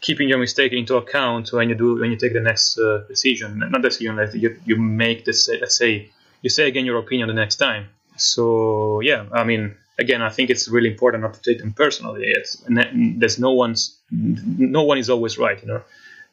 [0.02, 3.60] keeping your mistake into account when you do when you take the next uh, decision.
[3.60, 5.50] Not decision that you you make this.
[5.50, 6.10] Let's say
[6.42, 7.90] you say again your opinion the next time.
[8.16, 12.24] So yeah, I mean again, I think it's really important not to take them personally.
[12.26, 15.82] It's, there's no one's no one is always right, you know.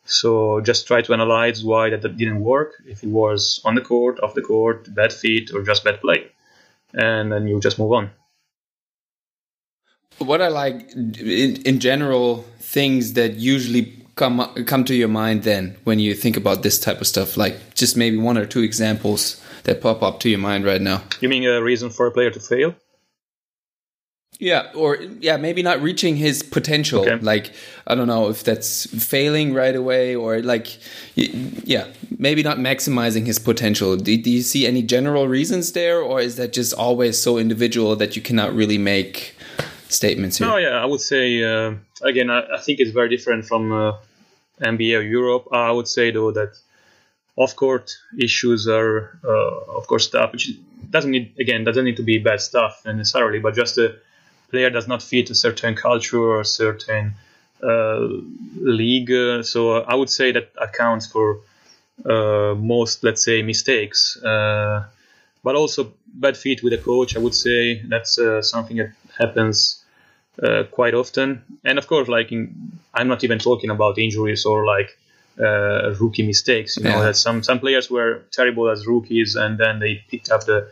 [0.06, 2.74] So just try to analyze why that didn't work.
[2.86, 6.30] If it was on the court, off the court, bad feet, or just bad play,
[6.92, 8.10] and then you just move on
[10.18, 15.76] what are like in, in general things that usually come come to your mind then
[15.84, 17.36] when you think about this type of stuff?
[17.36, 21.02] Like just maybe one or two examples that pop up to your mind right now.
[21.20, 22.74] You mean a reason for a player to fail?
[24.40, 27.02] Yeah or yeah maybe not reaching his potential.
[27.02, 27.16] Okay.
[27.18, 27.52] like
[27.86, 30.76] i don't know if that's failing right away or like
[31.14, 31.86] yeah
[32.18, 33.96] maybe not maximizing his potential.
[33.96, 37.94] Do, do you see any general reasons there or is that just always so individual
[37.96, 39.33] that you cannot really make
[39.94, 40.48] statements here.
[40.48, 43.92] No, yeah, I would say uh, again, I, I, think it's very different from uh,
[44.60, 45.48] NBA Europe.
[45.52, 46.56] I would say though that
[47.36, 50.50] off-court issues are, uh, of course, stuff which
[50.90, 53.96] doesn't need again doesn't need to be bad stuff necessarily, but just a
[54.50, 57.14] player does not fit a certain culture or a certain
[57.62, 58.08] uh,
[58.60, 59.44] league.
[59.44, 61.40] So I would say that accounts for
[62.04, 64.16] uh, most, let's say, mistakes.
[64.22, 64.84] Uh,
[65.42, 67.16] but also bad fit with a coach.
[67.16, 69.83] I would say that's something that happens
[70.42, 71.42] uh, quite often.
[71.64, 74.98] And of course, like in, I'm not even talking about injuries or like
[75.38, 76.76] uh, rookie mistakes.
[76.76, 80.44] You know, that some some players were terrible as rookies, and then they picked up
[80.44, 80.68] the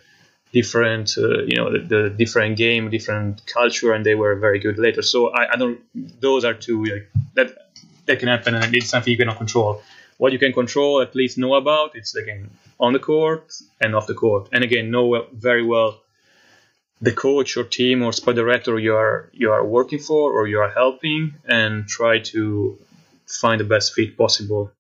[0.53, 4.79] different, uh, you know, the, the, different game, different culture, and they were very good
[4.79, 5.03] later.
[5.03, 5.81] So I, I don't.
[6.21, 7.71] Those are two like, that
[8.07, 9.83] that can happen, and it's something you cannot control.
[10.19, 14.07] What you can control, at least know about, it's again on the court and off
[14.07, 16.01] the court, and again know very well
[17.03, 20.61] the coach or team or sport director you are you are working for or you
[20.61, 22.79] are helping, and try to
[23.27, 24.71] find the best fit possible.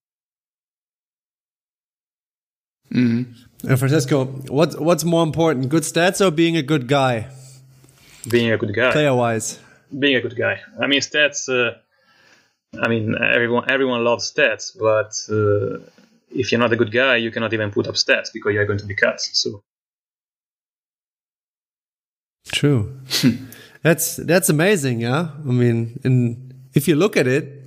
[2.93, 3.71] Mm-hmm.
[3.71, 4.25] Uh, Francesco,
[4.59, 7.27] what what's more important, good stats or being a good guy?
[8.31, 9.59] Being a good guy, player wise.
[9.99, 10.61] Being a good guy.
[10.81, 11.49] I mean, stats.
[11.49, 11.75] Uh,
[12.81, 15.83] I mean, everyone everyone loves stats, but uh,
[16.31, 18.79] if you're not a good guy, you cannot even put up stats because you're going
[18.79, 19.21] to be cut.
[19.21, 19.63] So.
[22.53, 23.01] True.
[23.83, 25.31] that's that's amazing, yeah.
[25.47, 27.63] I mean, and if you look at it,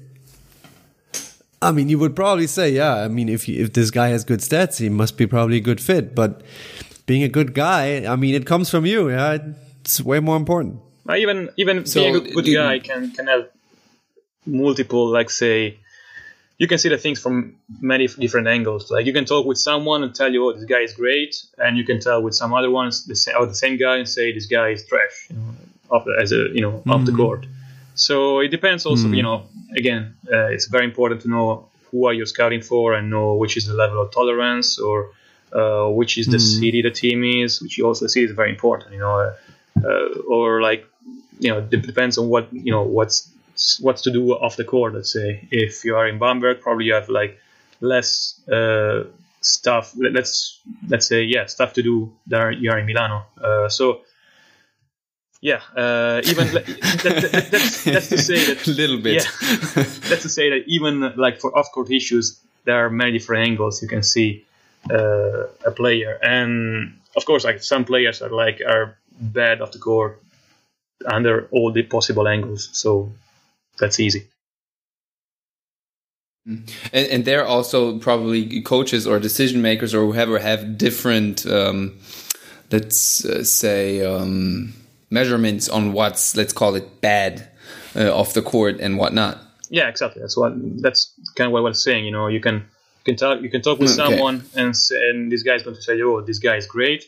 [1.61, 2.95] I mean, you would probably say, yeah.
[2.95, 5.61] I mean, if you, if this guy has good stats, he must be probably a
[5.61, 6.13] good fit.
[6.13, 6.41] But
[7.05, 9.09] being a good guy, I mean, it comes from you.
[9.09, 9.37] Yeah,
[9.81, 10.79] it's way more important.
[11.09, 13.49] even even so, being a good guy can can have
[14.45, 15.79] multiple, like say,
[16.57, 18.89] you can see the things from many different angles.
[18.89, 21.77] Like you can talk with someone and tell you, "Oh, this guy is great," and
[21.77, 24.31] you can tell with some other ones the same, oh, the same guy and say,
[24.31, 26.91] "This guy is trash," you know, as a you know mm-hmm.
[26.91, 27.21] off the mm-hmm.
[27.21, 27.45] court.
[27.95, 29.15] So it depends also, mm.
[29.15, 29.43] you know,
[29.75, 33.55] again, uh, it's very important to know who are you scouting for and know which
[33.55, 35.11] is the level of tolerance or
[35.53, 36.59] uh, which is the mm.
[36.59, 39.33] city the team is, which you also see is very important, you know,
[39.83, 40.85] uh, or like,
[41.39, 43.31] you know, it depends on what, you know, what's,
[43.81, 45.47] what's to do off the court, let's say.
[45.51, 47.39] If you are in Bamberg, probably you have like
[47.81, 49.05] less uh,
[49.41, 53.25] stuff, let's, let's say, yeah, stuff to do there you are in Milano.
[53.41, 54.01] Uh, so,
[55.41, 59.23] yeah, uh, even that, that, that's, that's to say that a little bit.
[59.23, 63.81] Yeah, that's to say that even like for off-court issues, there are many different angles
[63.81, 64.43] you can see
[64.89, 69.79] uh, a player, and of course, like some players are like are bad off the
[69.79, 70.19] court
[71.05, 73.11] under all the possible angles, so
[73.79, 74.27] that's easy.
[76.47, 76.69] Mm.
[76.93, 81.97] And, and there also probably coaches or decision makers or whoever have different, um,
[82.71, 84.05] let's uh, say.
[84.05, 84.73] Um,
[85.09, 87.47] measurements on what's let's call it bad
[87.95, 89.39] uh, off the court and whatnot.
[89.69, 90.21] Yeah, exactly.
[90.21, 92.05] That's what that's kind of what I was saying.
[92.05, 94.03] You know, you can you can talk you can talk with okay.
[94.03, 97.05] someone and and this guy's going to say, "Oh, this guy is great,"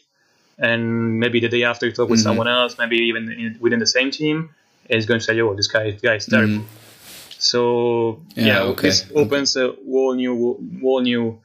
[0.57, 2.29] and maybe the day after you talk with mm-hmm.
[2.29, 4.49] someone else, maybe even in, within the same team,
[4.89, 7.39] is going to say, "Oh, this guy, this guy is terrible." Mm-hmm.
[7.39, 8.89] So yeah, yeah okay.
[8.89, 11.39] this opens a whole new whole new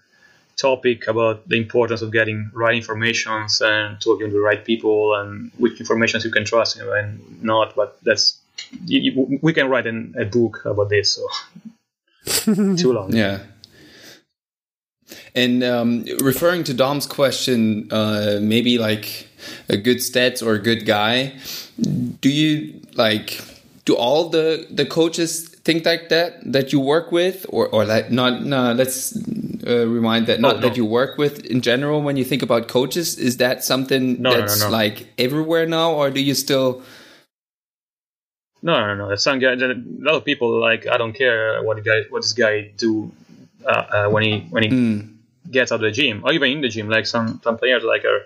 [0.57, 5.51] topic about the importance of getting right informations and talking to the right people and
[5.59, 7.75] which informations you can trust and not.
[7.75, 8.39] But that's
[8.87, 11.15] you, you, we can write an, a book about this.
[11.15, 11.27] So
[12.77, 13.15] too long.
[13.15, 13.41] Yeah.
[15.35, 19.29] And um, referring to Dom's question, uh, maybe like
[19.69, 21.35] a good stats or a good guy.
[22.21, 23.41] Do you like?
[23.85, 28.11] Do all the the coaches think like that that you work with, or or like
[28.11, 28.45] not?
[28.45, 29.17] No, let's
[29.67, 30.69] uh, remind that not oh, no.
[30.69, 32.03] that you work with in general.
[32.03, 36.11] When you think about coaches, is that something no, that's no, like everywhere now, or
[36.11, 36.83] do you still?
[38.63, 39.17] No, no, no.
[39.17, 42.71] Some guy, a lot of people like I don't care what guy, what this guy
[42.77, 43.11] do
[43.67, 45.15] uh, uh, when he when he mm.
[45.51, 46.89] gets out of the gym, or even in the gym.
[46.89, 48.23] Like some some players like are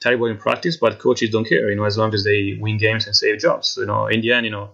[0.00, 1.70] terrible in practice, but coaches don't care.
[1.70, 3.76] You know, as long as they win games and save jobs.
[3.78, 4.70] You know, in the end, you know,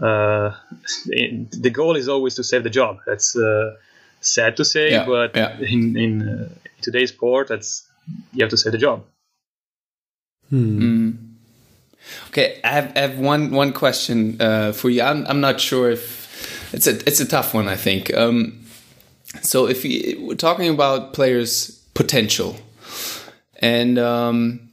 [0.00, 0.54] uh,
[1.06, 2.98] the goal is always to save the job.
[3.06, 3.76] That's uh,
[4.20, 5.58] sad to say, yeah, but yeah.
[5.60, 6.48] in, in uh,
[6.82, 7.88] today's sport, that's
[8.32, 9.04] you have to save the job.
[10.50, 10.82] Hmm.
[10.82, 11.28] Mm.
[12.28, 15.02] Okay, I have, I have, one one question uh, for you.
[15.02, 17.68] I'm I'm not sure if it's a it's a tough one.
[17.68, 18.14] I think.
[18.14, 18.64] Um,
[19.42, 22.56] so if you, we're talking about players' potential,
[23.60, 24.68] and um,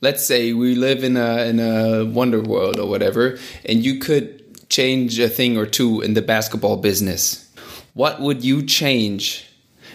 [0.00, 4.68] let's say we live in a in a wonder world or whatever, and you could
[4.68, 7.50] change a thing or two in the basketball business,
[7.94, 9.46] what would you change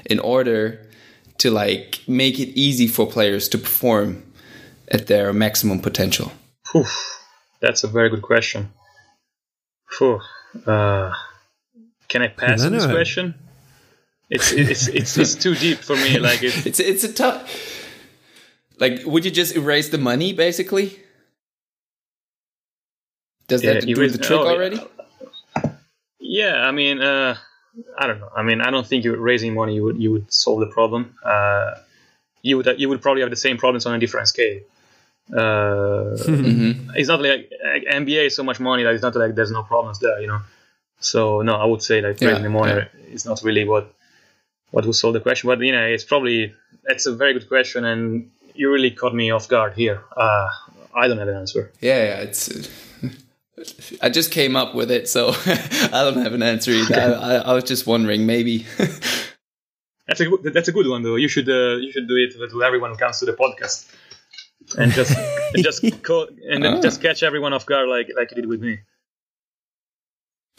[0.06, 0.86] in order
[1.40, 4.24] to like make it easy for players to perform
[4.90, 6.32] at their maximum potential?
[6.72, 6.86] Whew,
[7.60, 8.72] that's a very good question.
[9.98, 10.22] Whew,
[10.66, 11.14] uh,
[12.08, 12.94] can I pass no, this no.
[12.94, 13.36] question?
[14.30, 16.20] It's it's it's it's too deep for me.
[16.20, 17.86] Like it's it's it's a tough.
[18.80, 21.00] Like, would you just erase the money, basically?
[23.48, 24.80] Does that yeah, do the trick oh, already?
[26.20, 27.38] Yeah, I mean, uh,
[27.98, 28.30] I don't know.
[28.36, 31.16] I mean, I don't think you raising money you would you would solve the problem.
[31.24, 31.76] Uh,
[32.42, 34.60] you would you would probably have the same problems on a different scale.
[35.32, 36.92] Uh, mm-hmm.
[36.96, 39.64] It's not like, like, NBA is so much money that it's not like there's no
[39.64, 40.40] problems there, you know.
[41.00, 43.14] So no, I would say like raising yeah, money yeah.
[43.14, 43.94] is not really what
[44.72, 45.48] what would solve the question.
[45.48, 46.54] But you know, it's probably
[46.86, 50.04] it's a very good question, and you really caught me off guard here.
[50.16, 50.48] Uh,
[50.96, 51.72] I don't have an answer.
[51.82, 52.70] Yeah, yeah, it's.
[54.02, 56.96] I just came up with it, so I don't have an answer either.
[56.96, 58.66] I, I, I was just wondering, maybe.
[60.08, 61.16] that's a good, that's a good one though.
[61.16, 63.92] You should uh, you should do it to everyone who comes to the podcast,
[64.78, 65.18] and just
[65.56, 66.82] and just call, and then Ah.
[66.82, 68.80] just catch everyone off guard like like you did with me.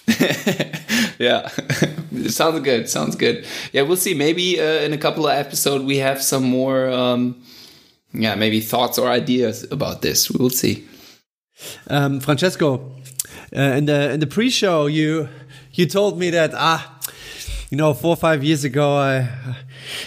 [1.18, 1.48] yeah,
[2.28, 2.88] sounds good.
[2.88, 3.46] Sounds good.
[3.72, 4.14] Yeah, we'll see.
[4.14, 6.88] Maybe uh, in a couple of episodes we have some more.
[6.88, 7.42] Um,
[8.12, 10.30] yeah, maybe thoughts or ideas about this.
[10.30, 10.88] We'll see.
[11.88, 12.94] Um, Francesco,
[13.54, 15.28] uh, in the in the pre-show, you
[15.72, 16.98] you told me that ah,
[17.70, 19.28] you know, four or five years ago, I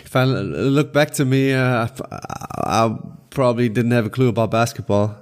[0.04, 2.20] if i look back to me, uh, I,
[2.64, 2.98] I
[3.30, 5.16] probably didn't have a clue about basketball,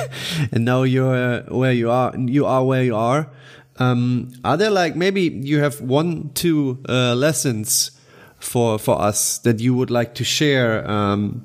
[0.52, 2.14] and now you're uh, where you are.
[2.16, 3.30] You are where you are.
[3.78, 7.90] Um, are there like maybe you have one, two uh, lessons
[8.38, 10.88] for for us that you would like to share?
[10.88, 11.42] Um,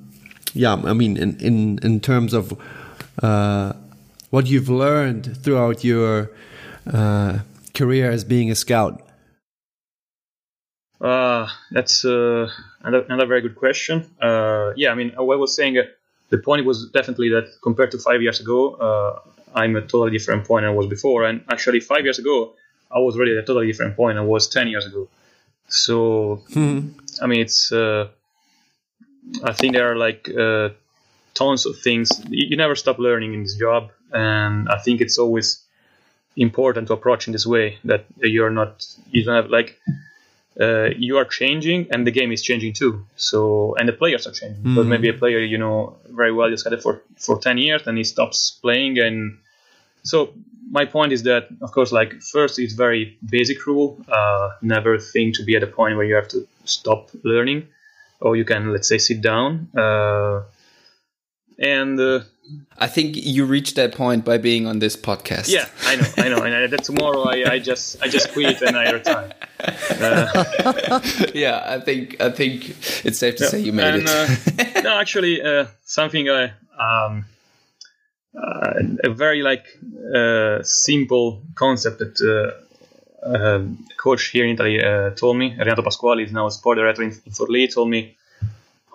[0.53, 2.59] yeah, I mean, in in in terms of
[3.23, 3.73] uh,
[4.29, 6.31] what you've learned throughout your
[6.91, 7.39] uh,
[7.73, 9.01] career as being a scout.
[10.99, 12.49] Uh, that's uh,
[12.81, 14.09] another, another very good question.
[14.19, 15.83] Uh, yeah, I mean, I was saying, uh,
[16.29, 19.19] the point was definitely that compared to five years ago, uh,
[19.53, 21.25] I'm a totally different point than I was before.
[21.25, 22.53] And actually, five years ago,
[22.91, 25.07] I was really at a totally different point than I was 10 years ago.
[25.67, 26.43] So,
[27.21, 28.07] I mean, it's, uh,
[29.43, 30.69] I think there are like uh,
[31.33, 32.09] tons of things.
[32.29, 33.91] You, you never stop learning in this job.
[34.11, 35.63] And I think it's always
[36.35, 39.79] important to approach in this way that you're not, you don't have like,
[40.59, 43.05] uh, you are changing and the game is changing too.
[43.15, 46.63] So and the players are changing But maybe a player you know very well just
[46.63, 49.37] had it for for ten years and he stops playing and
[50.03, 50.33] so
[50.71, 55.35] my point is that of course like first it's very basic rule uh, never think
[55.35, 57.67] to be at a point where you have to stop learning
[58.19, 60.41] or you can let's say sit down uh,
[61.59, 62.19] and uh,
[62.77, 65.49] I think you reached that point by being on this podcast.
[65.49, 68.61] yeah I know I know and I, that tomorrow I, I just I just quit
[68.61, 69.33] and I retire.
[71.33, 71.63] yeah.
[71.65, 72.69] I think I think
[73.05, 74.77] it's safe to say you made and, it.
[74.77, 77.25] uh, no, actually, uh, something uh, um,
[78.37, 78.73] uh,
[79.03, 79.65] a very like
[80.15, 83.63] uh, simple concept that uh, uh,
[83.97, 85.55] coach here in Italy uh, told me.
[85.57, 87.73] Renato Pasquali is now a sport director in, in Forlì.
[87.73, 88.15] Told me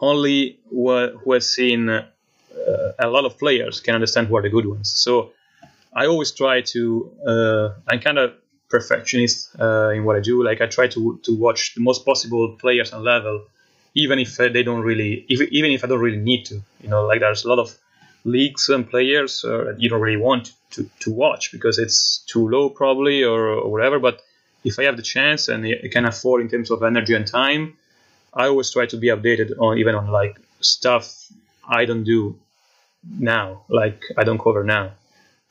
[0.00, 2.06] only who, who has seen uh,
[2.98, 4.90] a lot of players can understand who are the good ones.
[4.90, 5.32] So
[5.92, 7.10] I always try to.
[7.26, 8.34] Uh, I'm kind of
[8.68, 10.42] perfectionist uh, in what I do.
[10.42, 13.46] Like I try to to watch the most possible players and level
[13.94, 16.88] even if uh, they don't really, if, even if I don't really need to, you
[16.88, 17.76] know, like there's a lot of
[18.24, 22.48] leagues and players uh, that you don't really want to, to watch because it's too
[22.48, 23.98] low probably or, or whatever.
[23.98, 24.22] But
[24.64, 27.76] if I have the chance and I can afford in terms of energy and time,
[28.32, 31.26] I always try to be updated on even on like stuff
[31.68, 32.36] I don't do
[33.18, 34.92] now, like I don't cover now.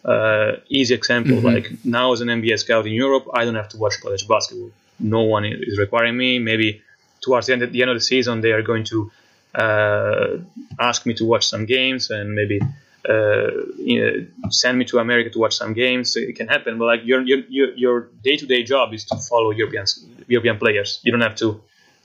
[0.03, 3.77] Uh, easy example, like now as an NBA scout in Europe, I don't have to
[3.77, 4.71] watch college basketball.
[4.99, 6.39] No one is requiring me.
[6.39, 6.81] Maybe
[7.21, 9.11] towards the end, the end of the season, they are going to
[9.55, 10.37] uh,
[10.79, 12.59] ask me to watch some games and maybe
[13.07, 16.15] uh, you know, send me to America to watch some games.
[16.15, 19.85] It can happen, but like your your your, your day-to-day job is to follow European
[20.27, 20.99] European players.
[21.03, 21.61] You don't have to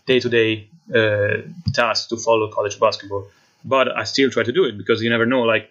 [0.06, 1.42] day-to-day uh,
[1.72, 3.26] task to follow college basketball.
[3.66, 5.42] But I still try to do it because you never know.
[5.42, 5.70] Like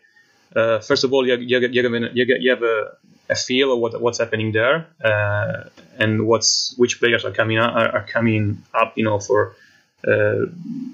[0.56, 2.98] uh, first of all, you you you, you, you have a,
[3.30, 7.74] a feel of what what's happening there uh, and what's which players are coming up,
[7.74, 8.98] are, are coming up.
[8.98, 9.56] You know for
[10.06, 10.46] uh,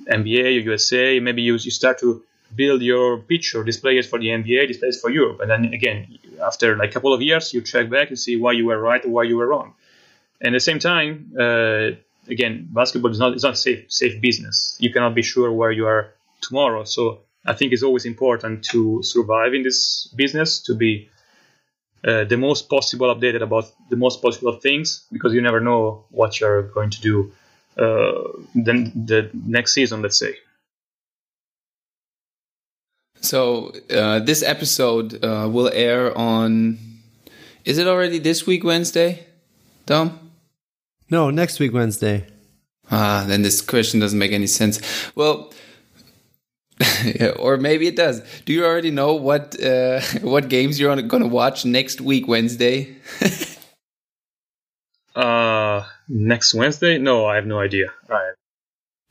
[0.10, 1.20] NBA or USA.
[1.20, 2.24] Maybe you you start to
[2.56, 3.64] build your picture.
[3.64, 4.68] This player is for the NBA.
[4.68, 5.40] This player is for Europe.
[5.42, 8.52] And then again, after like a couple of years, you check back and see why
[8.54, 9.74] you were right or why you were wrong.
[10.42, 11.92] And at the same time, uh,
[12.28, 14.76] again, basketball is not it's not safe safe business.
[14.80, 16.84] You cannot be sure where you are tomorrow.
[16.84, 21.10] So I think it's always important to survive in this business to be
[22.04, 26.40] uh, the most possible updated about the most possible things because you never know what
[26.40, 27.32] you're going to do
[27.78, 28.24] uh,
[28.54, 30.36] then the next season, let's say.
[33.22, 36.78] So uh, this episode uh, will air on.
[37.64, 39.26] Is it already this week Wednesday,
[39.86, 40.32] Dom?
[41.10, 42.26] No, next week Wednesday.
[42.90, 44.82] Ah, then this question doesn't make any sense.
[45.16, 45.54] Well,
[47.40, 48.22] or maybe it does.
[48.46, 52.96] Do you already know what uh, what games you're going to watch next week Wednesday?
[55.16, 56.98] uh, next Wednesday?
[56.98, 57.92] No, I have no idea.
[58.08, 58.34] Right.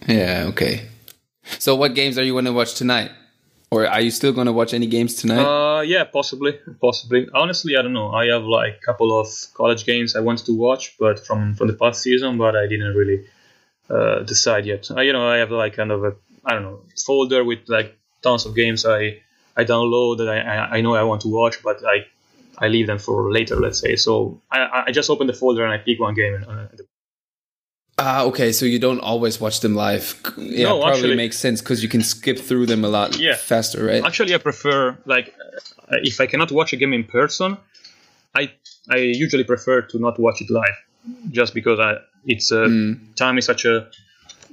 [0.07, 0.47] Yeah.
[0.49, 0.89] Okay.
[1.59, 3.11] So, what games are you going to watch tonight?
[3.73, 5.45] Or are you still going to watch any games tonight?
[5.45, 7.29] Uh, yeah, possibly, possibly.
[7.33, 8.11] Honestly, I don't know.
[8.11, 11.69] I have like a couple of college games I wanted to watch, but from from
[11.69, 13.27] the past season, but I didn't really
[13.89, 14.91] uh, decide yet.
[14.91, 16.15] I, you know, I have like kind of a
[16.45, 19.21] I don't know folder with like tons of games I
[19.57, 22.07] I download that I, I know I want to watch, but I
[22.59, 23.97] I leave them for later, let's say.
[23.97, 26.35] So I, I just open the folder and I pick one game.
[26.35, 26.67] And, uh,
[27.99, 28.53] Ah, okay.
[28.53, 30.15] So you don't always watch them live.
[30.39, 33.35] Yeah, No, probably actually- makes sense because you can skip through them a lot Yeah.
[33.37, 34.05] faster, right?
[34.05, 35.35] Actually, I prefer like
[35.91, 37.57] uh, if I cannot watch a game in person,
[38.35, 38.53] I
[38.89, 40.77] I usually prefer to not watch it live,
[41.31, 42.69] just because I it's uh,
[43.17, 43.89] time is such a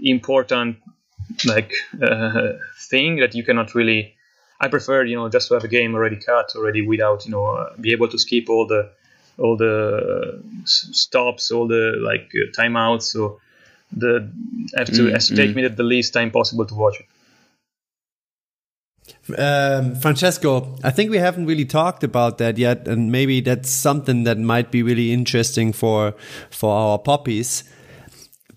[0.01, 0.77] important
[1.45, 1.71] like
[2.01, 2.53] uh,
[2.89, 4.13] thing that you cannot really.
[4.59, 7.45] I prefer you know just to have a game already cut already without you know
[7.45, 8.89] uh, be able to skip all the
[9.37, 13.03] all the stops, all the like uh, timeouts.
[13.03, 13.39] So
[13.91, 14.31] the
[14.75, 17.05] have to has to take me the least time possible to watch it.
[19.37, 24.23] Um, Francesco, I think we haven't really talked about that yet, and maybe that's something
[24.23, 26.13] that might be really interesting for
[26.49, 27.63] for our poppies.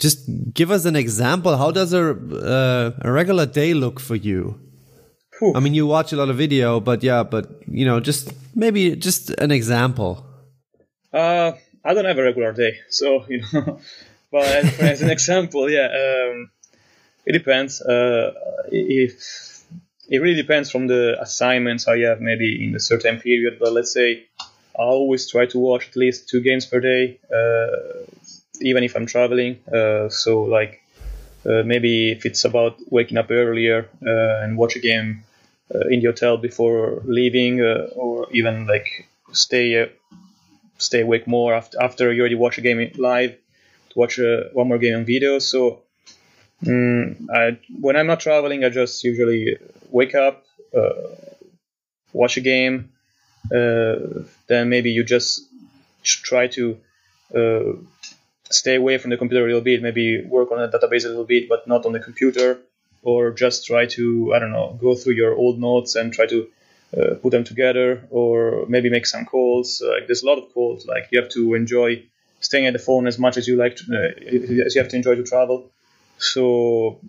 [0.01, 0.18] Just
[0.55, 1.57] give us an example.
[1.57, 4.59] How does a uh, a regular day look for you?
[5.55, 8.96] I mean, you watch a lot of video, but yeah, but you know, just maybe
[8.96, 10.26] just an example.
[11.12, 11.53] Uh,
[11.84, 13.80] I don't have a regular day, so you know.
[14.30, 16.51] but as, as an example, yeah, um,
[17.24, 17.80] it depends.
[17.80, 18.34] Uh,
[18.70, 19.64] if
[20.09, 23.59] it really depends from the assignments I have, maybe in a certain period.
[23.61, 24.26] But let's say
[24.78, 28.05] I always try to watch at least two games per day, uh,
[28.61, 29.58] even if I'm traveling.
[29.72, 30.82] Uh, so like
[31.46, 35.24] uh, maybe if it's about waking up earlier uh, and watch a game
[35.90, 39.88] in the hotel before leaving, or even like stay
[40.78, 43.32] stay awake more after, after you already watch a game live
[43.90, 44.18] to watch
[44.52, 45.38] one more game on video.
[45.38, 45.82] So
[46.64, 49.58] mm, I, when I'm not traveling, I just usually
[49.90, 50.44] wake up,
[50.74, 51.14] uh,
[52.12, 52.90] watch a game,
[53.54, 55.42] uh, then maybe you just
[56.02, 56.78] try to
[57.34, 57.72] uh,
[58.51, 61.24] stay away from the computer a little bit, maybe work on a database a little
[61.24, 62.59] bit, but not on the computer,
[63.03, 66.48] or just try to I don't know go through your old notes and try to
[66.96, 69.82] uh, put them together, or maybe make some calls.
[69.84, 70.86] Like there's a lot of calls.
[70.86, 72.05] Like you have to enjoy
[72.40, 74.96] staying at the phone as much as you like, to, uh, as you have to
[74.96, 75.70] enjoy to travel.
[76.18, 77.01] So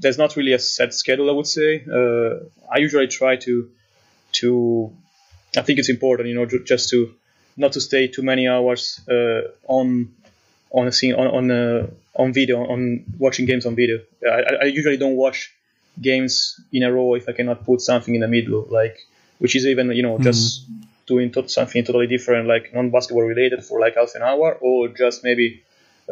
[0.00, 1.84] there's not really a set schedule, I would say.
[1.84, 3.70] Uh, I usually try to
[4.32, 4.92] to
[5.56, 7.14] I think it's important, you know, just to
[7.56, 10.14] not to stay too many hours uh, on
[10.70, 14.00] on a scene on on, uh, on video on watching games on video.
[14.24, 15.52] I, I- usually don't watch
[16.00, 18.98] games in a row if I cannot put something in the middle, like
[19.38, 20.64] which is even you know just
[21.06, 25.22] doing to- something totally different, like non-basketball related for like half an hour, or just
[25.24, 25.62] maybe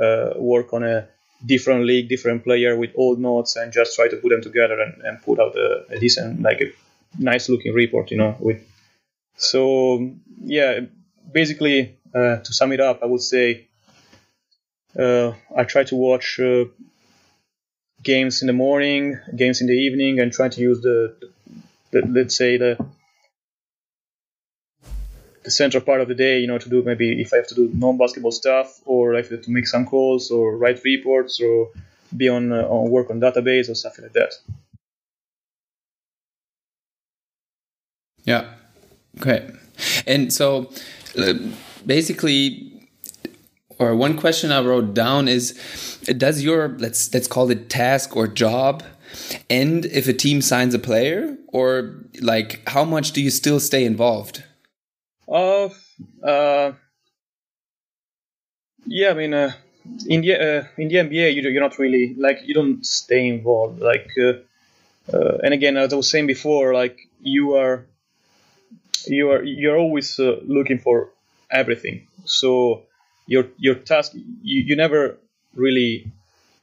[0.00, 1.08] uh, work on a
[1.44, 5.02] different league, different player with old notes, and just try to put them together and,
[5.02, 6.72] and put out a, a decent, like a
[7.18, 8.36] nice looking report, you know.
[8.38, 8.62] With
[9.36, 10.80] so yeah,
[11.32, 13.68] basically uh, to sum it up, I would say
[14.96, 16.64] I try to watch uh,
[18.02, 21.16] games in the morning, games in the evening, and try to use the,
[21.90, 22.78] the let's say the
[25.42, 27.54] the central part of the day, you know, to do maybe if I have to
[27.54, 31.70] do non-basketball stuff, or I have to make some calls, or write reports, or
[32.16, 34.34] be on uh, on work on database or something like that.
[38.24, 38.54] Yeah.
[39.18, 39.50] Okay.
[40.06, 40.70] And so
[41.18, 41.34] uh,
[41.84, 42.73] basically
[43.78, 45.52] or one question I wrote down is
[46.16, 48.82] does your let's let's call it task or job
[49.48, 53.84] end if a team signs a player or like how much do you still stay
[53.84, 54.42] involved?
[55.28, 55.68] Uh,
[56.22, 56.72] uh,
[58.86, 59.52] yeah, I mean, uh,
[60.06, 63.80] in the uh, in the NBA, you you're not really like you don't stay involved.
[63.80, 64.34] Like, uh,
[65.12, 67.86] uh, and again, as I was saying before, like you are
[69.06, 71.10] you are you're always uh, looking for
[71.50, 72.06] everything.
[72.24, 72.82] So
[73.26, 75.18] your your task you, you never
[75.54, 76.10] really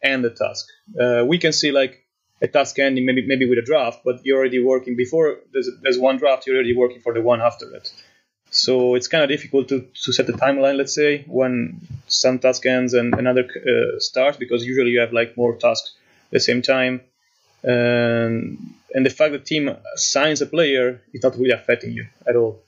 [0.04, 0.68] end the task.
[1.00, 2.04] Uh, we can see like
[2.42, 6.00] a task ending maybe maybe with a draft, but you're already working before there's there's
[6.00, 6.48] one draft.
[6.48, 7.92] You're already working for the one after it.
[8.52, 12.66] So it's kind of difficult to, to set a timeline, let's say, when some task
[12.66, 15.94] ends and another uh, starts, because usually you have like more tasks
[16.26, 17.00] at the same time.
[17.64, 22.36] And, and the fact that team assigns a player is not really affecting you at
[22.36, 22.62] all.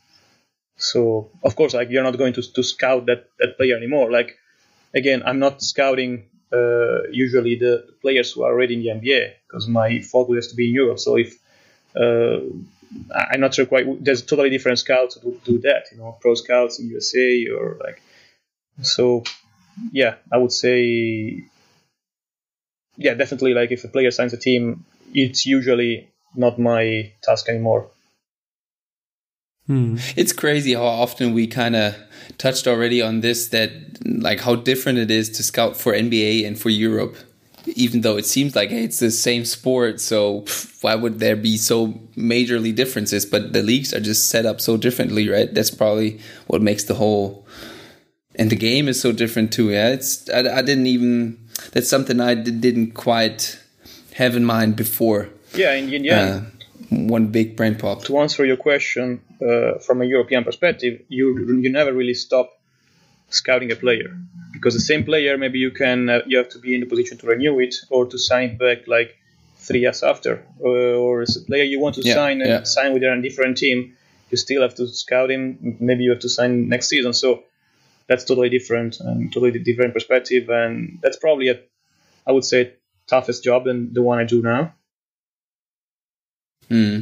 [0.78, 4.12] So of course, like you're not going to, to scout that, that player anymore.
[4.12, 4.38] Like
[4.94, 9.68] again, I'm not scouting uh, usually the players who are already in the NBA because
[9.68, 11.00] my focus has to be in Europe.
[11.00, 11.38] So if
[11.96, 12.40] uh,
[13.16, 14.04] I'm not sure quite.
[14.04, 18.02] There's totally different scouts who do that, you know, pro scouts in USA or like.
[18.82, 19.24] So,
[19.92, 21.44] yeah, I would say,
[22.98, 23.54] yeah, definitely.
[23.54, 27.90] Like if a player signs a team, it's usually not my task anymore.
[29.68, 31.96] It's crazy how often we kind of
[32.38, 33.72] touched already on this that
[34.06, 37.16] like how different it is to scout for NBA and for Europe.
[37.66, 40.44] even though it seems like hey, it's the same sport, so
[40.82, 43.26] why would there be so majorly differences?
[43.26, 45.54] But the leagues are just set up so differently, right?
[45.54, 47.46] That's probably what makes the whole
[48.36, 49.70] and the game is so different too.
[49.72, 53.60] Yeah, it's I, I didn't even that's something I didn't quite
[54.16, 55.30] have in mind before.
[55.56, 56.63] Yeah, in the end, uh,
[57.08, 58.04] one big brain pop.
[58.06, 62.52] To answer your question uh, from a European perspective, you you never really stop
[63.30, 64.18] scouting a player.
[64.54, 67.18] Because the same player maybe you can uh, you have to be in the position
[67.20, 69.18] to renew it or to sign back like
[69.58, 70.46] three years after.
[70.62, 72.64] Uh, or as a player you want to yeah, sign yeah.
[72.64, 73.96] sign with a different team
[74.30, 75.78] you still have to scout him.
[75.80, 77.14] Maybe you have to sign next season.
[77.14, 77.44] So
[78.08, 80.50] that's totally different and totally different perspective.
[80.50, 81.60] And that's probably a
[82.28, 82.74] i would say
[83.08, 84.74] toughest job than the one i do now
[86.74, 87.00] Hmm.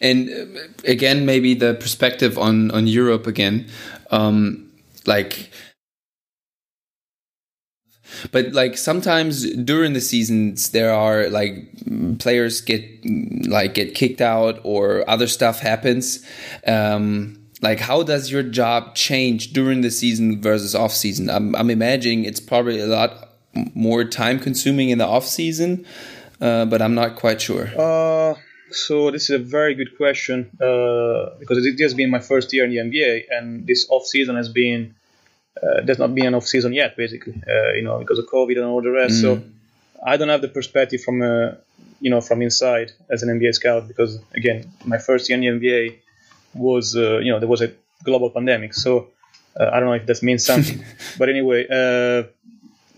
[0.00, 3.66] And uh, again, maybe the perspective on on Europe again,
[4.12, 4.70] um,
[5.04, 5.50] like.
[8.30, 11.56] But like sometimes during the seasons, there are like
[12.20, 12.84] players get
[13.48, 16.24] like get kicked out or other stuff happens.
[16.64, 21.28] Um, like how does your job change during the season versus off season?
[21.28, 23.30] I'm, I'm imagining it's probably a lot
[23.74, 25.84] more time consuming in the off season
[26.42, 27.70] uh, but I'm not quite sure.
[27.78, 28.34] Uh,
[28.72, 32.64] so this is a very good question uh, because it has been my first year
[32.64, 34.94] in the NBA, and this off season has been
[35.62, 38.56] uh, there's not been an off season yet, basically, uh, you know, because of COVID
[38.56, 39.14] and all the rest.
[39.16, 39.20] Mm.
[39.20, 39.42] So
[40.04, 41.52] I don't have the perspective from uh,
[42.00, 45.60] you know from inside as an NBA scout because again, my first year in the
[45.60, 45.98] NBA
[46.54, 47.72] was you know there was a
[48.02, 49.10] global pandemic, so
[49.56, 50.84] I don't know if that means something,
[51.18, 51.60] but anyway,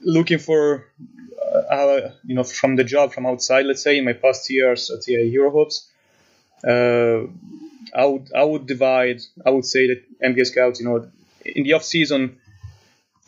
[0.03, 0.87] looking for
[1.71, 5.03] uh, you know, from the job from outside, let's say in my past years at
[5.03, 5.87] the Eurohopes,
[6.67, 7.27] uh,
[7.95, 9.21] I would I would divide.
[9.45, 11.09] I would say that NBA scouts, you know,
[11.45, 12.39] in the off season,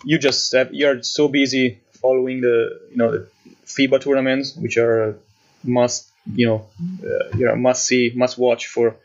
[0.05, 3.29] you just have, you're so busy following the you know the
[3.67, 5.19] FIBA tournaments, which are
[5.63, 6.67] must you know
[7.05, 8.97] uh, you're a must see must watch for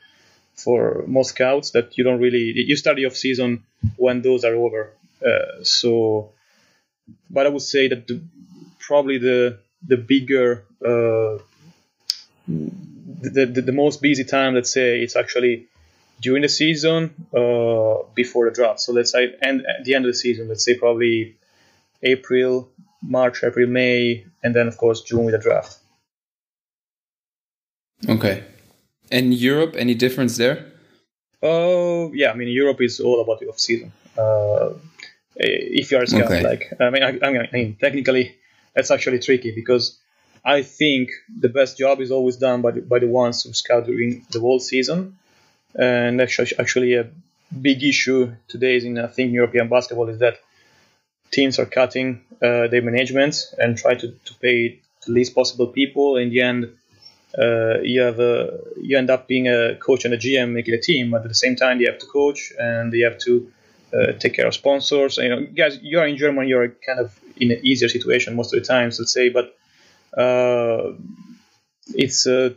[0.55, 3.63] for most scouts that you don't really you start the off season
[3.97, 4.91] when those are over.
[5.25, 6.31] Uh, so,
[7.29, 8.21] but I would say that the,
[8.81, 11.41] probably the the bigger uh,
[12.47, 14.55] the, the, the most busy time.
[14.55, 15.67] Let's say it's actually
[16.21, 18.79] during the season uh, before the draft.
[18.79, 21.37] So let's say and at the end of the season, let's say probably
[22.03, 22.69] April,
[23.01, 25.77] March, April, May, and then of course June with the draft.
[28.07, 28.43] Okay.
[29.11, 30.71] And Europe, any difference there?
[31.43, 33.91] Oh uh, yeah, I mean Europe is all about the off season.
[34.17, 34.71] Uh,
[35.35, 36.43] if you are a scout, okay.
[36.43, 38.35] like I mean, I, I mean, technically
[38.75, 39.97] that's actually tricky because
[40.43, 43.85] I think the best job is always done by the, by the ones who scout
[43.85, 45.17] during the whole season.
[45.75, 47.09] And actually, actually a
[47.61, 50.39] big issue today is in I think European basketball is that
[51.31, 56.17] teams are cutting uh, their management and try to, to pay the least possible people.
[56.17, 56.77] In the end,
[57.37, 60.81] uh, you have a, you end up being a coach and a GM making a
[60.81, 63.51] team, but at the same time you have to coach and you have to
[63.93, 65.17] uh, take care of sponsors.
[65.17, 68.53] And, you know, guys, you're in Germany, you're kind of in an easier situation most
[68.53, 69.55] of the times, let's say, but
[70.17, 70.93] uh,
[71.93, 72.49] it's uh,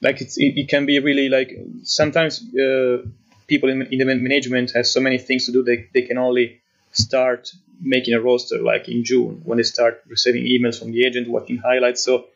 [0.00, 2.98] like it's, it, it, can be really like sometimes uh,
[3.46, 6.60] people in, in, the management have so many things to do they, they can only
[6.92, 11.28] start making a roster like in June when they start receiving emails from the agent,
[11.28, 12.02] watching highlights.
[12.02, 12.26] So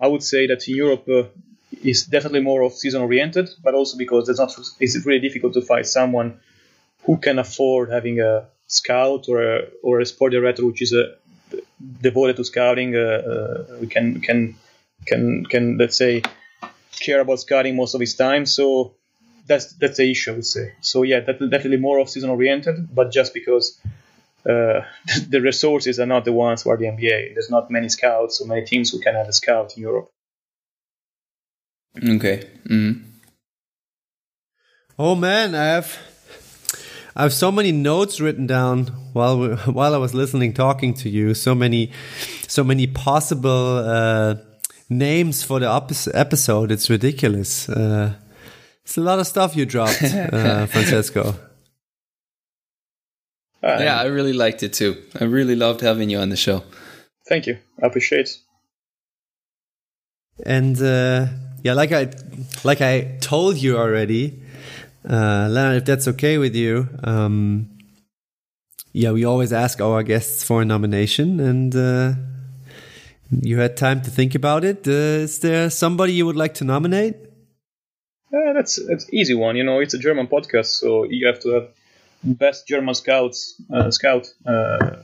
[0.00, 1.24] I would say that in Europe uh,
[1.82, 5.62] is definitely more of season oriented, but also because it's not it's really difficult to
[5.62, 6.40] find someone
[7.04, 11.16] who can afford having a scout or a, or a sport director which is a,
[12.00, 12.96] devoted to scouting.
[12.96, 14.54] Uh, uh, we can can
[15.06, 16.22] can can let's say
[16.98, 18.46] care about scouting most of his time.
[18.46, 18.94] So
[19.46, 20.74] that's that's the issue, I would say.
[20.80, 23.78] So yeah, that, definitely more off-season oriented, but just because
[24.48, 24.80] uh,
[25.28, 27.34] the resources are not the ones who are the NBA.
[27.34, 30.10] There's not many scouts, so many teams who can have a scout in Europe.
[31.96, 32.48] Okay.
[32.68, 33.02] Mm.
[34.98, 35.98] Oh man, I have
[37.16, 41.08] I have so many notes written down while we, while I was listening, talking to
[41.08, 41.34] you.
[41.34, 41.92] So many,
[42.46, 44.36] so many possible uh,
[44.88, 45.70] names for the
[46.14, 46.70] episode.
[46.70, 47.68] It's ridiculous.
[47.68, 48.14] Uh,
[48.84, 51.34] it's a lot of stuff you dropped, uh, Francesco.
[53.62, 54.96] yeah, I really liked it too.
[55.20, 56.62] I really loved having you on the show.
[57.28, 57.58] Thank you.
[57.82, 58.38] I appreciate it.
[60.44, 61.26] And uh,
[61.62, 62.10] yeah, like I
[62.64, 64.39] like I told you already,
[65.08, 67.68] uh, Leonard, if that's okay with you, um,
[68.92, 72.12] yeah, we always ask our guests for a nomination, and uh,
[73.30, 74.86] you had time to think about it.
[74.86, 77.16] Uh, is there somebody you would like to nominate?
[78.32, 79.56] Yeah, that's that's easy one.
[79.56, 81.68] You know, it's a German podcast, so you have to have
[82.22, 84.96] best German scouts uh, scout uh,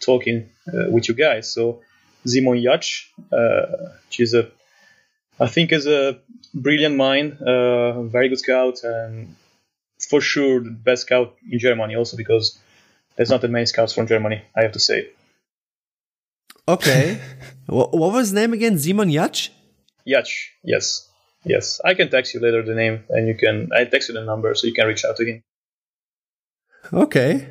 [0.00, 1.52] talking uh, with you guys.
[1.52, 1.82] So
[2.26, 4.50] Simon Jacz, uh, she's a,
[5.40, 6.18] I think, is a
[6.54, 9.34] brilliant mind, uh, very good scout, and
[10.08, 11.96] for sure the best scout in Germany.
[11.96, 12.58] Also because
[13.16, 15.08] there's not that many scouts from Germany, I have to say.
[16.66, 17.20] Okay.
[17.66, 18.78] what, what was his name again?
[18.78, 19.50] Simon Jacz?
[20.06, 20.30] Jacz,
[20.62, 21.08] yes.
[21.44, 21.80] Yes.
[21.84, 24.54] I can text you later the name and you can I text you the number
[24.54, 25.42] so you can reach out to him.
[26.92, 27.46] Okay.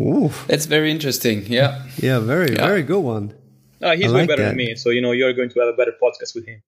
[0.00, 0.30] Ooh.
[0.46, 1.44] That's very interesting.
[1.46, 1.82] Yeah.
[1.96, 2.66] Yeah, very, Yeah.
[2.66, 3.34] very good one.
[3.80, 4.48] Uh, he's I way like better that.
[4.50, 6.62] than me, so you know you're going to have a better podcast with him.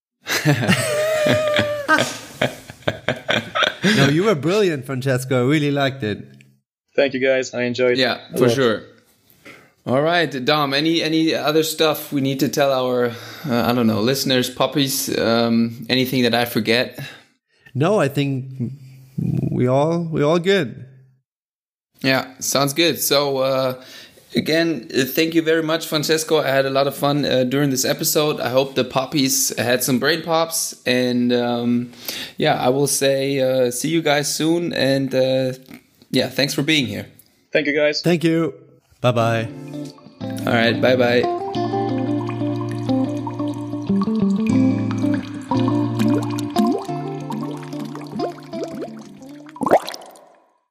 [3.97, 5.45] No, you were brilliant, Francesco.
[5.45, 6.25] I really liked it.
[6.95, 7.53] Thank you guys.
[7.53, 7.93] I enjoyed.
[7.93, 7.99] It.
[7.99, 8.83] Yeah, for sure.
[9.85, 10.73] All right, Dom.
[10.73, 13.11] Any any other stuff we need to tell our
[13.47, 15.15] uh, I don't know listeners, puppies?
[15.17, 16.99] Um, anything that I forget?
[17.75, 18.73] No, I think
[19.51, 20.85] we all we all good.
[22.01, 22.99] Yeah, sounds good.
[22.99, 23.83] So uh,
[24.35, 26.39] again, uh, thank you very much, Francesco.
[26.39, 28.39] I had a lot of fun uh, during this episode.
[28.39, 31.91] I hope the puppies had some brain pops, and um,
[32.37, 34.73] yeah, I will say uh, see you guys soon.
[34.73, 35.53] And uh,
[36.11, 37.07] yeah, thanks for being here.
[37.51, 38.01] Thank you guys.
[38.01, 38.53] Thank you.
[39.01, 39.49] Bye bye.
[40.21, 41.61] All right, bye bye.